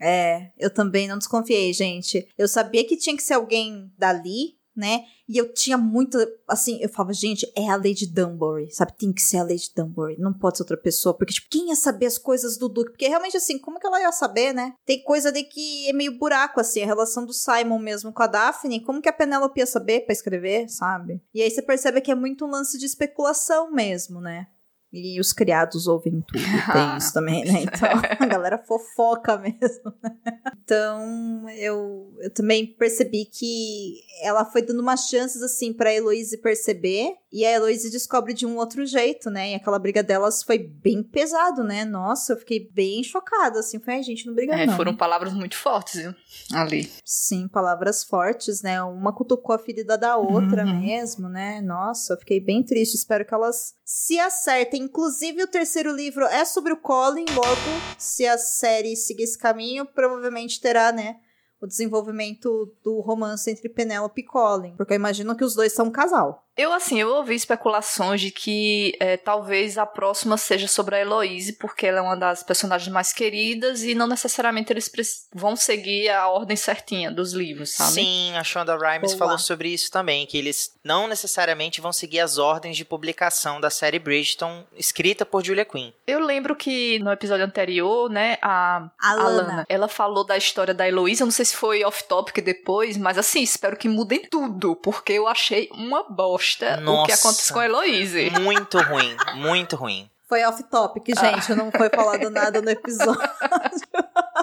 [0.01, 2.27] É, eu também não desconfiei, gente.
[2.37, 5.03] Eu sabia que tinha que ser alguém dali, né?
[5.27, 6.17] E eu tinha muito,
[6.47, 8.93] assim, eu falava, gente, é a Lady Dunbury, sabe?
[8.97, 11.75] Tem que ser a Lady Dunbury, não pode ser outra pessoa, porque, tipo, quem ia
[11.75, 12.91] saber as coisas do Duque?
[12.91, 14.73] Porque realmente, assim, como que ela ia saber, né?
[14.85, 18.27] Tem coisa de que é meio buraco, assim, a relação do Simon mesmo com a
[18.27, 21.21] Daphne, como que a Penélope ia saber pra escrever, sabe?
[21.33, 24.47] E aí você percebe que é muito um lance de especulação mesmo, né?
[24.93, 27.63] E os criados ouvem tudo, tem isso também, né?
[27.73, 27.89] Então,
[28.19, 30.15] a galera fofoca mesmo, né?
[30.63, 37.15] Então, eu, eu também percebi que ela foi dando umas chances, assim, pra Heloise perceber.
[37.35, 39.53] E a Heloise descobre de um outro jeito, né?
[39.53, 41.83] E aquela briga delas foi bem pesado, né?
[41.83, 43.79] Nossa, eu fiquei bem chocada, assim.
[43.79, 44.75] Foi, a gente não briga É, não.
[44.75, 46.13] foram palavras muito fortes, viu?
[46.53, 46.91] Ali.
[47.03, 48.83] Sim, palavras fortes, né?
[48.83, 50.79] Uma cutucou a ferida da outra Uhum.
[50.81, 51.59] mesmo, né?
[51.59, 52.93] Nossa, eu fiquei bem triste.
[52.93, 54.83] Espero que elas se acertem.
[54.83, 57.25] Inclusive, o terceiro livro é sobre o Colin.
[57.33, 61.15] Logo, se a série seguir esse caminho, provavelmente terá, né?
[61.59, 64.75] O desenvolvimento do romance entre Penélope e Colin.
[64.75, 66.42] Porque eu imagino que os dois são um casal.
[66.55, 71.53] Eu, assim, eu ouvi especulações de que é, talvez a próxima seja sobre a Heloise,
[71.53, 74.91] porque ela é uma das personagens mais queridas e não necessariamente eles
[75.33, 77.93] vão seguir a ordem certinha dos livros, sabe?
[77.93, 79.17] Sim, a Shonda Rhimes Boa.
[79.17, 83.71] falou sobre isso também, que eles não necessariamente vão seguir as ordens de publicação da
[83.71, 85.91] série Bridgerton, escrita por Julia Quinn.
[86.05, 89.23] Eu lembro que no episódio anterior, né, a Alana.
[89.23, 93.17] Alana, ela falou da história da Heloísa, eu não sei se foi off-topic depois, mas
[93.17, 97.13] assim, espero que mudem tudo, porque eu achei uma bosta o que Nossa.
[97.13, 98.29] aconteceu com a Heloise.
[98.41, 100.09] Muito ruim, muito ruim.
[100.27, 101.53] Foi off-topic, gente.
[101.53, 103.29] Não foi falado nada no episódio.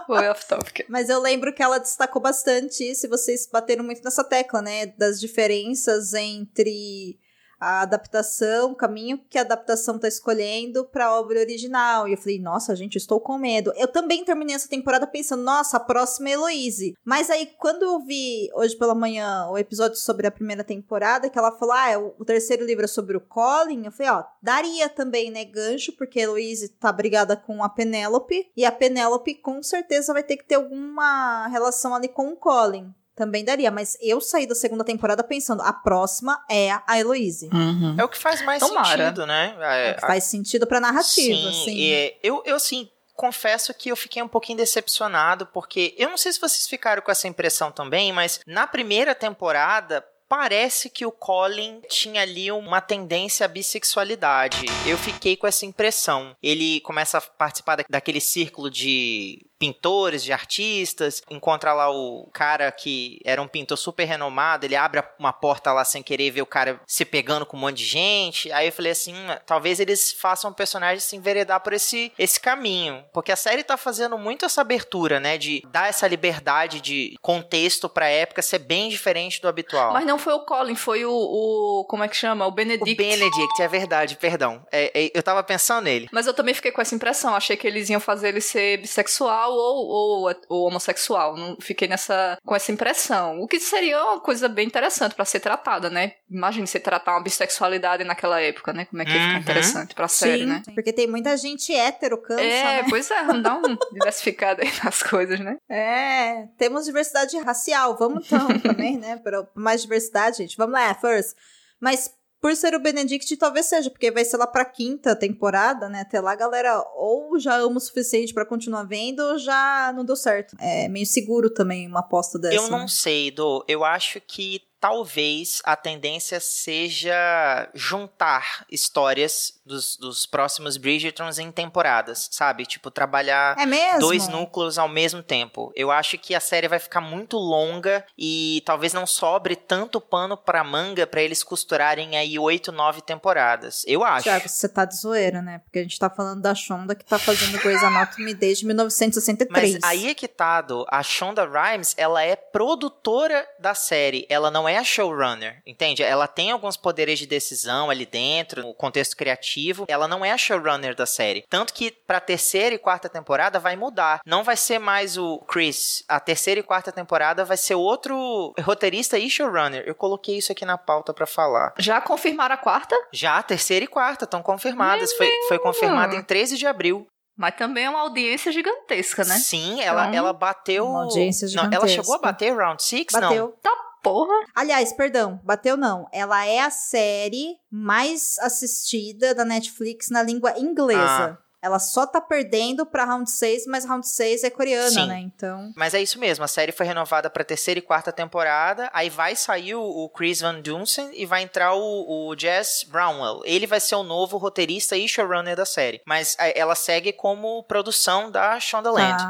[0.07, 0.87] Foi off-topic.
[0.89, 4.87] Mas eu lembro que ela destacou bastante isso, e vocês bateram muito nessa tecla, né?
[4.87, 7.19] Das diferenças entre
[7.61, 12.09] a adaptação, o caminho que a adaptação tá escolhendo pra obra original.
[12.09, 13.73] E eu falei, nossa, gente, estou com medo.
[13.77, 16.95] Eu também terminei essa temporada pensando, nossa, a próxima é Heloise.
[17.05, 21.39] Mas aí, quando eu vi hoje pela manhã o episódio sobre a primeira temporada, que
[21.39, 24.89] ela falou, ah, o o terceiro livro é sobre o Colin, eu falei, ó, daria
[24.89, 29.63] também, né, gancho, porque a Heloise tá brigada com a Penélope, e a Penélope com
[29.63, 32.95] certeza vai ter que ter alguma relação ali com o Colin.
[33.21, 37.51] Também daria, mas eu saí da segunda temporada pensando, a próxima é a Heloise.
[37.53, 37.95] Uhum.
[37.99, 39.05] É o que faz mais Tomara.
[39.09, 39.55] sentido, né?
[39.61, 41.77] É, a- Faz sentido pra narrativa, Sim, assim.
[41.77, 46.33] e eu, eu assim, confesso que eu fiquei um pouquinho decepcionado, porque eu não sei
[46.33, 50.03] se vocês ficaram com essa impressão também, mas na primeira temporada.
[50.33, 54.65] Parece que o Colin tinha ali uma tendência à bissexualidade.
[54.87, 56.37] Eu fiquei com essa impressão.
[56.41, 62.73] Ele começa a participar da- daquele círculo de pintores, de artistas, encontra lá o cara
[62.73, 66.47] que era um pintor super renomado, ele abre uma porta lá sem querer vê o
[66.47, 68.51] cara se pegando com um monte de gente.
[68.53, 72.41] Aí eu falei assim, "Hum, talvez eles façam o personagem se enveredar por esse, esse
[72.41, 77.17] caminho, porque a série tá fazendo muito essa abertura, né, de dar essa liberdade de
[77.21, 79.93] contexto pra época ser bem diferente do habitual.
[79.93, 82.47] Mas não foi o Colin, foi o, o- como é que chama?
[82.47, 82.95] O o Benedict.
[82.97, 84.65] Benedict, é verdade, perdão.
[84.73, 86.09] É, é, eu tava pensando nele.
[86.13, 87.35] Mas eu também fiquei com essa impressão.
[87.35, 89.87] Achei que eles iam fazer ele ser bissexual ou,
[90.27, 91.37] ou, ou homossexual.
[91.37, 93.41] Não fiquei nessa com essa impressão.
[93.41, 96.13] O que seria uma coisa bem interessante pra ser tratada, né?
[96.31, 98.85] Imagine você tratar uma bissexualidade naquela época, né?
[98.87, 99.41] Como é que ia ficar Uhum.
[99.41, 100.63] interessante pra série, né?
[100.75, 102.87] Porque tem muita gente hétero, cansa, É, né?
[102.89, 105.57] pois é, vamos dar um diversificado aí nas coisas, né?
[105.69, 107.97] É, temos diversidade racial.
[107.97, 109.17] Vamos então também, né?
[109.17, 110.57] Para mais diversidade, gente.
[110.57, 111.37] Vamos lá, first.
[111.81, 112.11] Mas
[112.41, 116.01] por ser o Benedict, talvez seja, porque vai ser lá pra quinta temporada, né?
[116.01, 120.05] Até lá, a galera ou já ama o suficiente pra continuar vendo, ou já não
[120.05, 120.57] deu certo.
[120.59, 122.55] É meio seguro também uma aposta dessa.
[122.55, 122.89] Eu não né?
[122.89, 123.65] sei, Do.
[123.69, 132.29] Eu acho que talvez a tendência seja juntar histórias dos, dos próximos Bridgertons em temporadas,
[132.31, 132.67] sabe?
[132.67, 135.73] Tipo, trabalhar É dois núcleos ao mesmo tempo.
[135.75, 140.37] Eu acho que a série vai ficar muito longa e talvez não sobre tanto pano
[140.37, 143.85] pra manga pra eles costurarem aí oito, nove temporadas.
[143.87, 144.25] Eu acho.
[144.25, 145.61] Tiago, você tá de zoeira, né?
[145.61, 149.79] Porque a gente tá falando da Shonda que tá fazendo Grey's Anatomy desde 1963.
[149.81, 150.85] Mas aí é que tá, Do.
[150.91, 154.27] A Shonda Rhimes, ela é produtora da série.
[154.29, 156.03] Ela não é a showrunner, entende?
[156.03, 159.60] Ela tem alguns poderes de decisão ali dentro, no contexto criativo.
[159.89, 161.45] Ela não é a showrunner da série.
[161.49, 164.21] Tanto que pra terceira e quarta temporada vai mudar.
[164.27, 166.03] Não vai ser mais o Chris.
[166.09, 169.85] A terceira e quarta temporada vai ser outro roteirista e showrunner.
[169.87, 171.75] Eu coloquei isso aqui na pauta pra falar.
[171.79, 175.13] Já confirmaram a quarta, Já a terceira e quarta estão confirmadas.
[175.15, 177.07] Foi, foi confirmada em 13 de abril.
[177.37, 179.37] mas também é uma audiência gigantesca, né?
[179.39, 180.87] Sim, ela, Então, ela bateu.
[180.87, 182.03] uma audiência não, ela gigantesca.
[182.03, 183.07] chegou a bater Round 6?
[183.15, 183.21] Não.
[183.21, 183.55] Bateu.
[184.03, 186.09] Porra, Aliás, perdão, bateu não.
[186.13, 191.39] Ela é a série mais assistida da Netflix na língua inglesa.
[191.41, 191.51] Ah.
[191.63, 195.07] Ela só tá perdendo pra Round 6, mas Round 6 é coreana, Sim.
[195.07, 195.19] né?
[195.19, 195.73] Então.
[195.77, 198.89] Mas é isso mesmo, a série foi renovada pra terceira e quarta temporada.
[198.95, 203.43] Aí vai sair o, Chris Van Dusen e vai entrar o, o Jess Brownwell.
[203.45, 206.01] Ele vai ser o novo roteirista e showrunner da série.
[206.07, 209.23] Mas é, ela segue como produção da Shonda Land.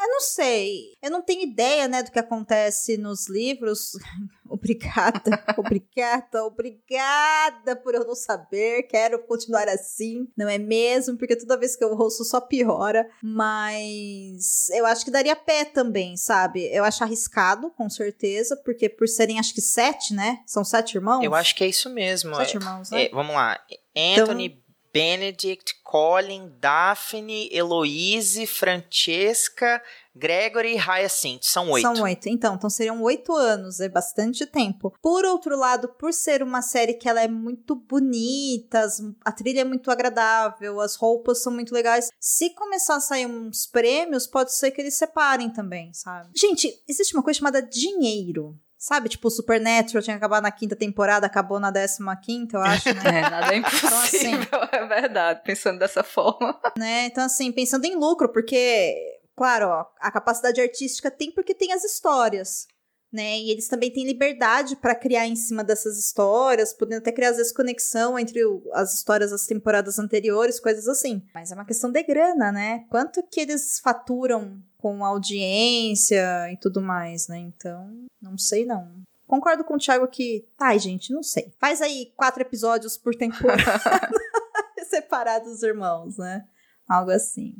[0.00, 0.96] Eu não sei.
[1.02, 3.92] Eu não tenho ideia, né, do que acontece nos livros.
[4.48, 8.84] obrigada, obrigada, obrigada por eu não saber.
[8.84, 11.18] Quero continuar assim, não é mesmo?
[11.18, 13.08] Porque toda vez que eu ouço só piora.
[13.22, 16.64] Mas eu acho que daria pé também, sabe?
[16.72, 20.40] Eu acho arriscado, com certeza, porque por serem acho que sete, né?
[20.46, 21.24] São sete irmãos?
[21.24, 22.34] Eu acho que é isso mesmo.
[22.36, 23.04] Sete irmãos, né?
[23.04, 23.60] É, vamos lá.
[23.96, 24.67] Anthony, então...
[24.98, 29.80] Benedict, Colin, Daphne, Heloise, Francesca,
[30.14, 31.44] Gregory e Hyacinth.
[31.44, 31.82] São oito.
[31.82, 32.28] São oito.
[32.28, 34.92] Então, então seriam oito anos, é bastante tempo.
[35.00, 38.88] Por outro lado, por ser uma série que ela é muito bonita,
[39.24, 42.10] a trilha é muito agradável, as roupas são muito legais.
[42.18, 46.30] Se começar a sair uns prêmios, pode ser que eles separem também, sabe?
[46.36, 48.58] Gente, existe uma coisa chamada dinheiro.
[48.78, 52.94] Sabe, tipo, o Supernatural tinha acabado na quinta temporada, acabou na décima quinta, eu acho,
[52.94, 53.02] né?
[53.18, 56.56] É, nada é impossível, então, assim, é verdade, pensando dessa forma.
[56.78, 58.94] Né, então assim, pensando em lucro, porque,
[59.36, 62.68] claro, ó, a capacidade artística tem porque tem as histórias,
[63.12, 63.38] né?
[63.38, 67.36] E eles também têm liberdade para criar em cima dessas histórias, podendo até criar às
[67.36, 71.22] vezes conexão entre o, as histórias das temporadas anteriores, coisas assim.
[71.34, 72.84] Mas é uma questão de grana, né?
[72.90, 77.38] Quanto que eles faturam com audiência e tudo mais, né?
[77.38, 77.90] Então,
[78.20, 79.02] não sei não.
[79.26, 81.52] Concordo com o Thiago que, ai, gente, não sei.
[81.60, 83.62] Faz aí quatro episódios por temporada,
[84.88, 86.44] separados os irmãos, né?
[86.88, 87.54] Algo assim.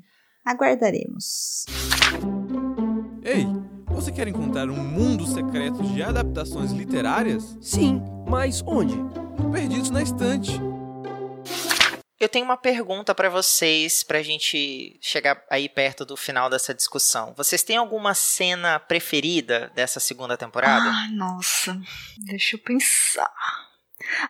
[0.46, 1.66] Aguardaremos.
[3.22, 3.44] Ei,
[4.08, 7.58] você quer encontrar um mundo secreto de adaptações literárias?
[7.60, 8.94] Sim, mas onde?
[9.52, 10.52] Perdidos na estante.
[12.18, 17.34] Eu tenho uma pergunta para vocês, pra gente chegar aí perto do final dessa discussão.
[17.36, 20.88] Vocês têm alguma cena preferida dessa segunda temporada?
[20.88, 21.78] Ah, nossa.
[22.24, 23.30] Deixa eu pensar.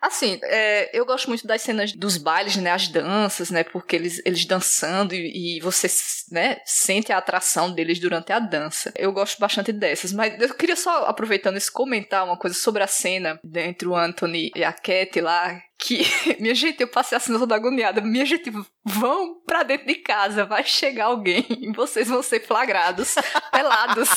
[0.01, 2.70] Assim, é, eu gosto muito das cenas dos bailes, né?
[2.72, 3.64] As danças, né?
[3.64, 5.89] Porque eles, eles dançando e, e, você
[6.31, 8.93] né, sente a atração deles durante a dança.
[8.97, 10.12] Eu gosto bastante dessas.
[10.12, 14.51] Mas eu queria só, aproveitando isso, comentar uma coisa sobre a cena entre o Anthony
[14.55, 15.61] e a Cat lá.
[15.79, 16.03] Que,
[16.41, 18.01] minha gente, eu passei a cena toda agoniada.
[18.01, 18.51] Minha gente,
[18.85, 23.14] vão pra dentro de casa, vai chegar alguém e vocês vão ser flagrados,
[23.53, 24.09] pelados,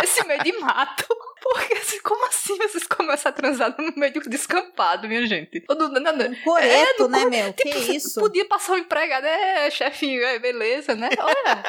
[0.00, 1.06] nesse meio de mato.
[1.42, 5.62] Porque assim, como assim vocês começam a transar no meio do descampado, minha gente?
[6.30, 7.52] Um coreto, é, né, meu?
[7.52, 8.18] Tipo, que isso?
[8.18, 11.10] Podia passar um empregado, é, chefinho, é, beleza, né?
[11.18, 11.62] Olha.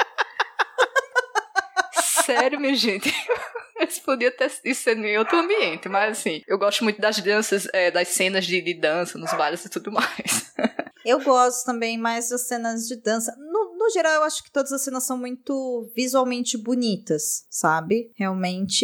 [2.25, 3.13] Sério, minha gente.
[3.87, 7.91] Isso podia ter isso em outro ambiente, mas assim, eu gosto muito das danças, é,
[7.91, 10.53] das cenas de, de dança nos bailes e tudo mais.
[11.05, 13.35] Eu gosto também mais das cenas de dança.
[13.37, 18.11] No, no geral, eu acho que todas as cenas são muito visualmente bonitas, sabe?
[18.15, 18.83] Realmente,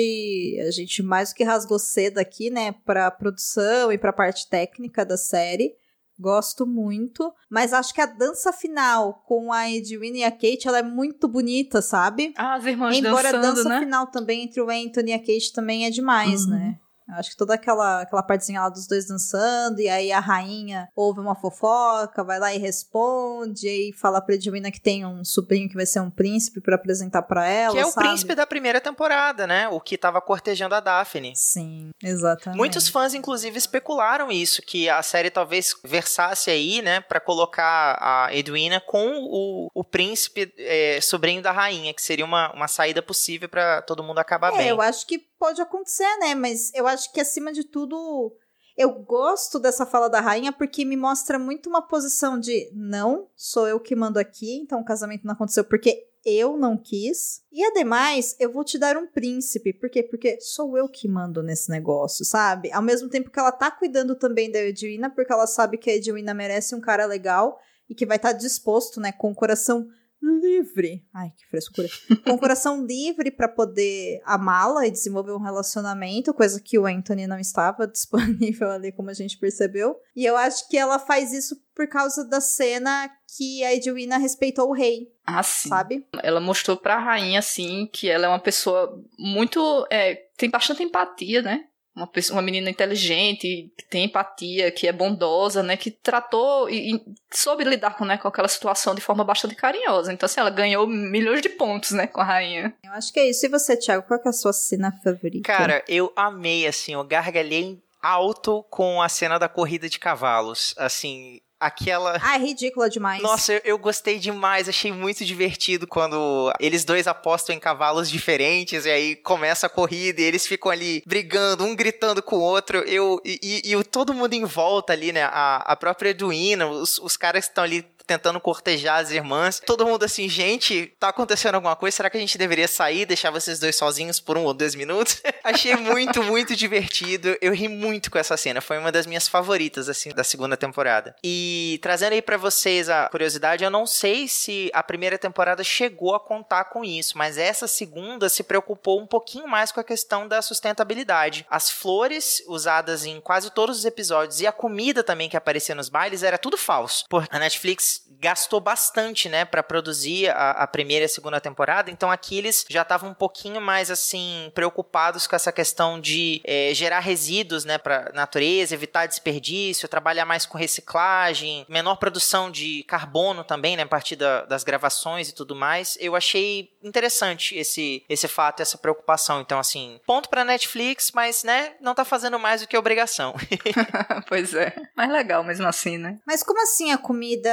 [0.67, 5.03] a gente mais do que rasgou cedo aqui, né, pra produção e pra parte técnica
[5.03, 5.75] da série.
[6.21, 10.77] Gosto muito, mas acho que a dança final com a Edwina e a Kate, ela
[10.77, 12.31] é muito bonita, sabe?
[12.37, 13.79] Ah, as irmãs Embora dançando, a dança né?
[13.79, 16.51] final também entre o Anthony e a Kate também é demais, Uhum.
[16.51, 16.79] né?
[17.09, 21.19] Acho que toda aquela, aquela partezinha lá dos dois dançando, e aí a rainha ouve
[21.19, 25.75] uma fofoca, vai lá e responde, e fala pra Edwina que tem um sobrinho que
[25.75, 27.73] vai ser um príncipe pra apresentar pra ela.
[27.73, 28.07] que é o sabe?
[28.07, 29.67] príncipe da primeira temporada, né?
[29.69, 31.33] O que tava cortejando a Daphne.
[31.35, 32.57] Sim, exatamente.
[32.57, 38.29] Muitos fãs, inclusive, especularam isso, que a série talvez versasse aí, né, pra colocar a
[38.33, 43.49] Edwina com o, o príncipe é, sobrinho da rainha, que seria uma, uma saída possível
[43.49, 44.67] pra todo mundo acabar É, bem.
[44.67, 46.35] eu acho que pode acontecer, né?
[46.35, 48.31] Mas eu acho que acima de tudo.
[48.77, 53.67] Eu gosto dessa fala da rainha porque me mostra muito uma posição de não, sou
[53.67, 57.41] eu que mando aqui, então o casamento não aconteceu porque eu não quis.
[57.51, 59.73] E ademais, eu vou te dar um príncipe.
[59.73, 60.03] Por quê?
[60.03, 62.71] Porque sou eu que mando nesse negócio, sabe?
[62.71, 65.95] Ao mesmo tempo que ela tá cuidando também da Edwina, porque ela sabe que a
[65.95, 69.87] Edwina merece um cara legal e que vai estar disposto, né, com o coração
[70.21, 71.05] livre.
[71.13, 71.87] Ai, que frescura.
[72.25, 77.27] Com o coração livre para poder amá-la e desenvolver um relacionamento, coisa que o Anthony
[77.27, 79.95] não estava disponível ali, como a gente percebeu.
[80.15, 84.69] E eu acho que ela faz isso por causa da cena que a Edwina respeitou
[84.69, 85.69] o rei, Ah, sim.
[85.69, 86.05] sabe?
[86.21, 89.87] Ela mostrou pra rainha, assim, que ela é uma pessoa muito.
[89.89, 91.65] É, tem bastante empatia, né?
[91.95, 95.75] Uma, pessoa, uma menina inteligente, que tem empatia, que é bondosa, né?
[95.75, 100.13] Que tratou e, e soube lidar com, né, com aquela situação de forma bastante carinhosa.
[100.13, 102.73] Então, assim, ela ganhou milhões de pontos, né, com a rainha.
[102.83, 103.45] Eu acho que é isso.
[103.45, 105.43] E você, Thiago, qual que é a sua cena favorita?
[105.43, 110.73] Cara, eu amei, assim, eu gargalhei alto com a cena da corrida de cavalos.
[110.77, 112.19] Assim, aquela.
[112.23, 113.21] Ah, é ridícula demais.
[113.21, 118.85] Nossa, eu, eu gostei demais, achei muito divertido quando eles dois apostam em cavalos diferentes
[118.85, 122.79] e aí começa a corrida e eles ficam ali brigando, um gritando com o outro.
[122.79, 125.23] Eu, e, e- e o- todo mundo em volta ali, né?
[125.23, 129.61] A, a própria Edwina, os, os caras que estão ali tentando cortejar as irmãs.
[129.65, 131.95] Todo mundo assim, gente, tá acontecendo alguma coisa?
[131.95, 135.21] Será que a gente deveria sair, deixar vocês dois sozinhos por um ou dois minutos?
[135.43, 137.37] Achei muito, muito divertido.
[137.41, 138.59] Eu ri muito com essa cena.
[138.59, 141.15] Foi uma das minhas favoritas, assim, da segunda temporada.
[141.23, 146.13] E trazendo aí para vocês a curiosidade, eu não sei se a primeira temporada chegou
[146.13, 150.27] a contar com isso, mas essa segunda se preocupou um pouquinho mais com a questão
[150.27, 151.45] da sustentabilidade.
[151.49, 155.87] As flores usadas em quase todos os episódios e a comida também que aparecia nos
[155.87, 157.05] bailes era tudo falso.
[157.09, 161.89] Porque a Netflix gastou bastante, né, para produzir a, a, primeira e a segunda temporada,
[161.89, 166.71] então aqui eles já estavam um pouquinho mais, assim, preocupados com essa questão de é,
[166.71, 173.43] gerar resíduos, né, pra natureza, evitar desperdício, trabalhar mais com reciclagem, menor produção de carbono
[173.43, 175.97] também, né, a partir da, das gravações e tudo mais.
[175.99, 179.41] Eu achei interessante esse, esse fato, essa preocupação.
[179.41, 183.33] Então, assim, ponto pra Netflix, mas, né, não tá fazendo mais do que obrigação.
[184.29, 184.75] pois é.
[184.95, 186.19] Mas legal mesmo assim, né?
[186.25, 187.49] Mas como assim a comida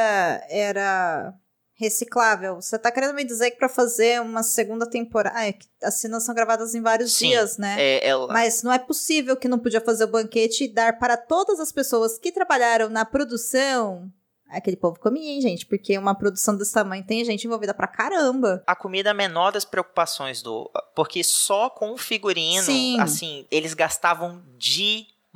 [0.59, 1.35] era
[1.75, 2.57] reciclável?
[2.57, 5.39] Você tá querendo me dizer que pra fazer uma segunda temporada.
[5.39, 7.77] Ah, é as cenas são gravadas em vários Sim, dias, né?
[7.79, 8.33] É, ela...
[8.33, 11.71] Mas não é possível que não podia fazer o banquete e dar para todas as
[11.71, 14.13] pessoas que trabalharam na produção
[14.49, 15.67] Aquele povo comia, hein, gente?
[15.67, 18.63] Porque uma produção desse tamanho tem gente envolvida pra caramba.
[18.67, 20.71] A comida é a menor das preocupações do.
[20.95, 22.99] Porque só com o figurino, Sim.
[22.99, 24.43] assim, eles gastavam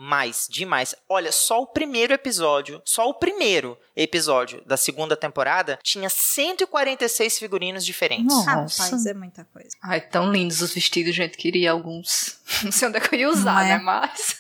[0.03, 0.95] demais, demais.
[1.09, 7.87] Olha, só o primeiro episódio, só o primeiro episódio da segunda temporada tinha 146 figurinos
[7.87, 8.35] diferentes.
[8.45, 8.83] Nossa.
[8.83, 9.71] Rapaz, é muita coisa.
[9.81, 11.39] Ai, tão lindos os vestidos, gente.
[11.39, 12.41] Queria alguns.
[12.65, 13.69] Não sei onde é que eu ia usar, é?
[13.69, 13.79] né?
[13.79, 14.37] Mas.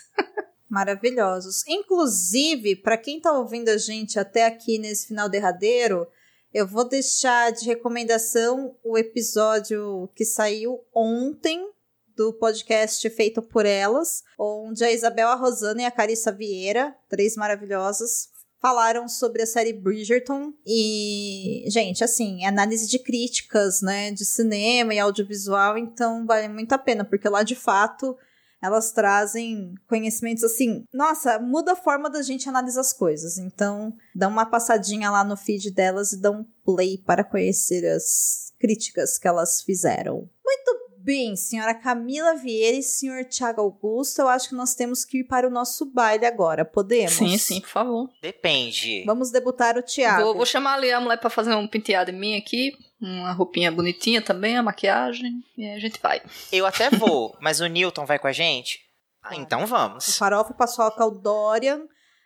[0.69, 1.65] Maravilhosos.
[1.69, 6.07] Inclusive, para quem tá ouvindo a gente até aqui nesse final derradeiro,
[6.53, 11.71] eu vou deixar de recomendação o episódio que saiu ontem
[12.17, 17.37] do podcast feito por elas, onde a Isabel, a Rosana e a Carissa Vieira, três
[17.37, 18.29] maravilhosas,
[18.61, 24.95] falaram sobre a série Bridgerton e, gente, assim, é análise de críticas, né, de cinema
[24.95, 28.17] e audiovisual, então vale muito a pena, porque lá de fato
[28.63, 33.37] elas trazem conhecimentos assim, nossa, muda a forma da gente analisar as coisas.
[33.37, 38.53] Então, dá uma passadinha lá no feed delas e dá um play para conhecer as
[38.61, 40.31] críticas que elas fizeram.
[40.45, 45.19] Muito bem, senhora Camila Vieira e senhor Tiago Augusto, eu acho que nós temos que
[45.19, 46.65] ir para o nosso baile agora.
[46.65, 47.13] Podemos?
[47.13, 48.09] Sim, sim, por favor.
[48.23, 49.05] Depende.
[49.05, 50.23] Vamos debutar o Tiago.
[50.23, 52.73] Vou, vou chamar ali a mulher pra fazer um penteado em mim aqui.
[53.01, 55.33] Uma roupinha bonitinha também, a maquiagem.
[55.59, 56.23] E aí a gente vai.
[56.53, 58.79] Eu até vou, mas o Newton vai com a gente?
[59.25, 60.17] Ah, então O vamos.
[60.17, 61.83] Farofa, Paçoca, o Dorian,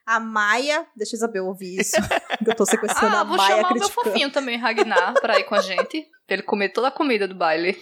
[0.07, 0.87] a Maia.
[0.97, 1.97] Deixa a Isabel ouvir isso.
[2.47, 5.45] eu tô sequestrando Ah, a vou Maia chamar o meu fofinho também, Ragnar, pra ir
[5.45, 6.07] com a gente.
[6.27, 7.79] Pra ele comer toda a comida do baile.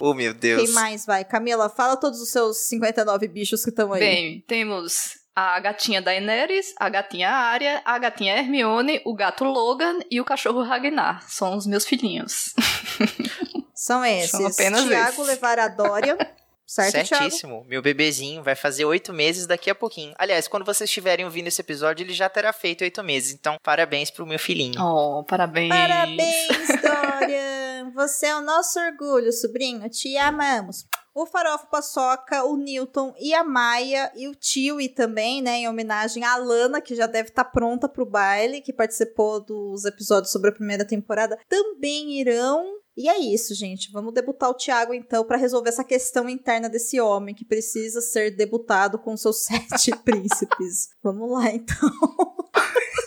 [0.00, 0.62] Oh, meu Deus.
[0.62, 1.24] Quem mais vai?
[1.24, 4.00] Camila, fala todos os seus 59 bichos que estão aí.
[4.00, 10.20] Bem, temos a gatinha Daenerys, a gatinha Arya, a gatinha Hermione, o gato Logan e
[10.20, 11.24] o cachorro Ragnar.
[11.28, 12.54] São os meus filhinhos.
[13.74, 14.30] São esses.
[14.30, 15.26] São apenas Tiago esses.
[15.26, 16.16] levar a Dória.
[16.66, 17.06] Certo, Thiago?
[17.24, 17.64] Certíssimo.
[17.68, 20.14] Meu bebezinho vai fazer oito meses daqui a pouquinho.
[20.16, 23.34] Aliás, quando vocês estiverem ouvindo esse episódio, ele já terá feito oito meses.
[23.34, 24.80] Então, parabéns pro meu filhinho.
[24.80, 25.68] Oh, parabéns.
[25.68, 27.60] Parabéns, Dorian!
[27.92, 29.88] Você é o nosso orgulho, sobrinho.
[29.88, 30.86] Te amamos.
[31.14, 35.68] O Farofa Paçoca, o Newton e a Maia e o Tio e também, né, em
[35.68, 40.50] homenagem à Lana, que já deve estar pronta pro baile, que participou dos episódios sobre
[40.50, 42.66] a primeira temporada, também irão.
[42.96, 43.92] E é isso, gente.
[43.92, 48.36] Vamos debutar o Thiago então para resolver essa questão interna desse homem que precisa ser
[48.36, 50.88] debutado com seus sete príncipes.
[51.02, 51.90] Vamos lá, então.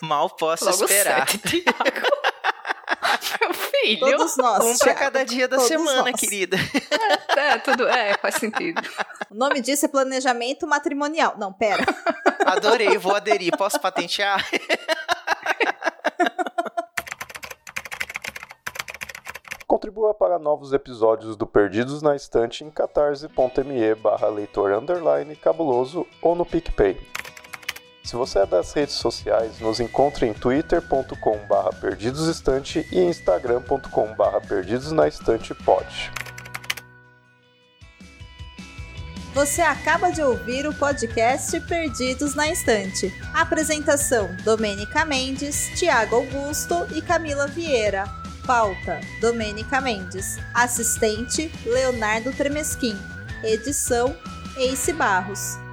[0.04, 1.30] Mal posso Logo esperar.
[1.30, 2.08] sete, Thiago.
[3.42, 4.00] Meu filho.
[4.00, 4.64] Todos nós.
[4.66, 6.20] Um pra cada dia da semana, nós.
[6.20, 6.58] querida.
[7.36, 7.88] É, tudo.
[7.88, 8.82] É, faz sentido.
[9.30, 11.36] O nome disso é planejamento matrimonial.
[11.38, 11.86] Não, pera.
[12.46, 13.56] Adorei, vou aderir.
[13.58, 14.44] Posso patentear?
[19.68, 26.34] Contribua para novos episódios do Perdidos na Estante em catarse.me barra leitor underline cabuloso ou
[26.34, 26.98] no PicPay.
[28.08, 34.40] Se você é das redes sociais, nos encontre em twitter.com barra perdidosestante e instagram.com barra
[34.40, 35.86] perdidosnaestantepod.
[39.34, 43.14] Você acaba de ouvir o podcast Perdidos na Estante.
[43.34, 48.06] Apresentação: Domênica Mendes, Tiago Augusto e Camila Vieira.
[48.46, 50.38] Pauta: Domênica Mendes.
[50.54, 52.98] Assistente: Leonardo Tremesquim.
[53.44, 54.16] Edição:
[54.58, 55.67] Ace Barros.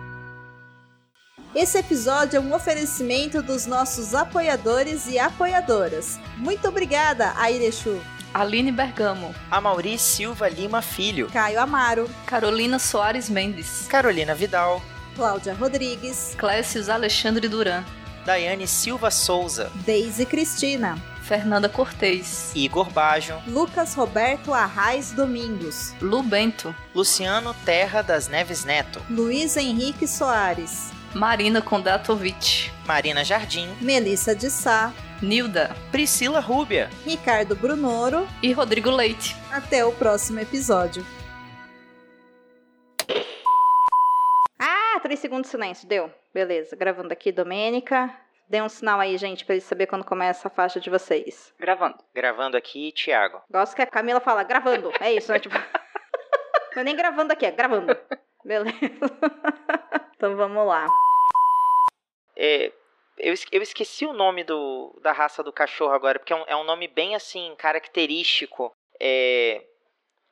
[1.54, 6.18] Esse episódio é um oferecimento dos nossos apoiadores e apoiadoras.
[6.36, 8.00] Muito obrigada, Airechu,
[8.34, 11.28] Aline Bergamo, Amauri Silva Lima Filho.
[11.32, 14.82] Caio Amaro, Carolina Soares Mendes, Carolina Vidal.
[15.14, 17.84] Cláudia Rodrigues, Clécius Alexandre Duran,
[18.26, 19.70] Daiane Silva Souza.
[19.86, 28.26] Deise Cristina, Fernanda Cortez, Igor Bajo, Lucas Roberto Arraes Domingos, Lu Bento, Luciano Terra das
[28.26, 34.92] Neves Neto, Luiz Henrique Soares, Marina Kondatovic, Marina Jardim, Melissa de Sá,
[35.22, 36.90] Nilda Priscila Rúbia.
[37.04, 38.26] Ricardo Brunoro.
[38.42, 39.36] e Rodrigo Leite.
[39.52, 41.06] Até o próximo episódio.
[44.58, 45.86] Ah, três segundos de silêncio.
[45.86, 46.12] Deu.
[46.34, 46.74] Beleza.
[46.74, 48.12] Gravando aqui, Domênica.
[48.48, 51.54] Dê um sinal aí, gente, pra eles saber quando começa a faixa de vocês.
[51.60, 51.96] Gravando.
[52.12, 53.40] Gravando aqui, Thiago.
[53.48, 54.92] Gosto que a Camila fala gravando.
[55.00, 55.38] É isso, né?
[55.38, 55.54] Tipo...
[56.74, 57.96] Não é nem gravando aqui, é gravando.
[58.44, 58.76] Beleza.
[60.16, 60.86] então vamos lá.
[62.36, 62.72] É,
[63.18, 66.56] eu, eu esqueci o nome do, da raça do cachorro agora, porque é um, é
[66.56, 68.72] um nome bem assim, característico.
[69.00, 69.64] É.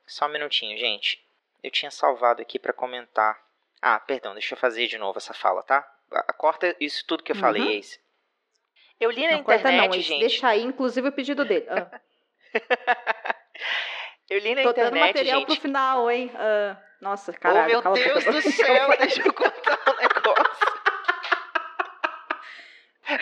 [0.07, 1.19] Só um minutinho, gente.
[1.63, 3.39] Eu tinha salvado aqui pra comentar.
[3.81, 5.83] Ah, perdão, deixa eu fazer de novo essa fala, tá?
[6.37, 7.41] Corta isso tudo que eu Uhum.
[7.41, 7.99] falei, Ace.
[9.01, 10.03] Eu li na Não corta internet, não, Ace.
[10.03, 10.21] gente.
[10.21, 11.67] Deixa aí, inclusive, o pedido dele.
[11.69, 12.01] Ah,
[14.31, 15.47] Eu li na tô dando internet, material gente.
[15.47, 16.31] pro final, hein?
[16.35, 17.81] Ah, nossa, caralho.
[17.85, 20.72] oh, meu Deus do céu, deixa eu contar um negócio.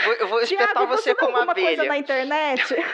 [0.04, 1.88] Vou- eu vou espetar Tiago, você viu como alguma coisa abelha.
[1.88, 2.74] na internet?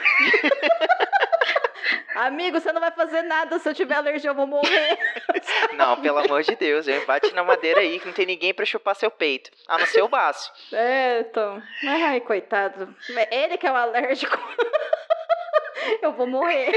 [2.15, 3.59] Amigo, você não vai fazer nada.
[3.59, 4.97] Se eu tiver alergia, eu vou morrer.
[5.77, 8.95] Não, pelo amor de Deus, bate na madeira aí que não tem ninguém pra chupar
[8.95, 9.51] seu peito.
[9.67, 10.51] A não ser o baço.
[10.73, 11.61] É, então.
[11.85, 12.93] Ai, coitado.
[13.29, 14.35] Ele que é o alérgico.
[16.01, 16.71] Eu vou morrer.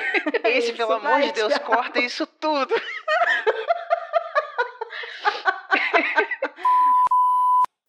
[0.44, 1.64] É Esse, isso, pelo amor vai, de Deus, Tiago.
[1.74, 2.74] corta isso tudo.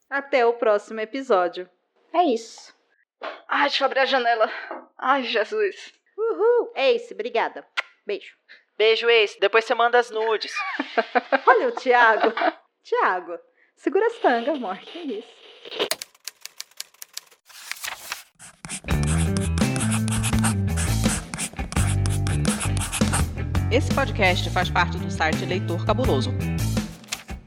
[0.09, 1.69] Até o próximo episódio.
[2.13, 2.73] É isso.
[3.47, 4.51] Ai, deixa eu abrir a janela.
[4.97, 5.93] Ai, Jesus.
[6.17, 6.71] Uhul.
[6.75, 7.65] Ace, obrigada.
[8.05, 8.35] Beijo.
[8.77, 9.39] Beijo, Ace.
[9.39, 10.53] Depois você manda as nudes.
[11.45, 12.33] Olha o Thiago.
[12.83, 13.37] Thiago,
[13.75, 14.77] segura as tangas, amor.
[14.79, 15.41] Que isso?
[23.71, 26.31] Esse podcast faz parte do site Leitor Cabuloso.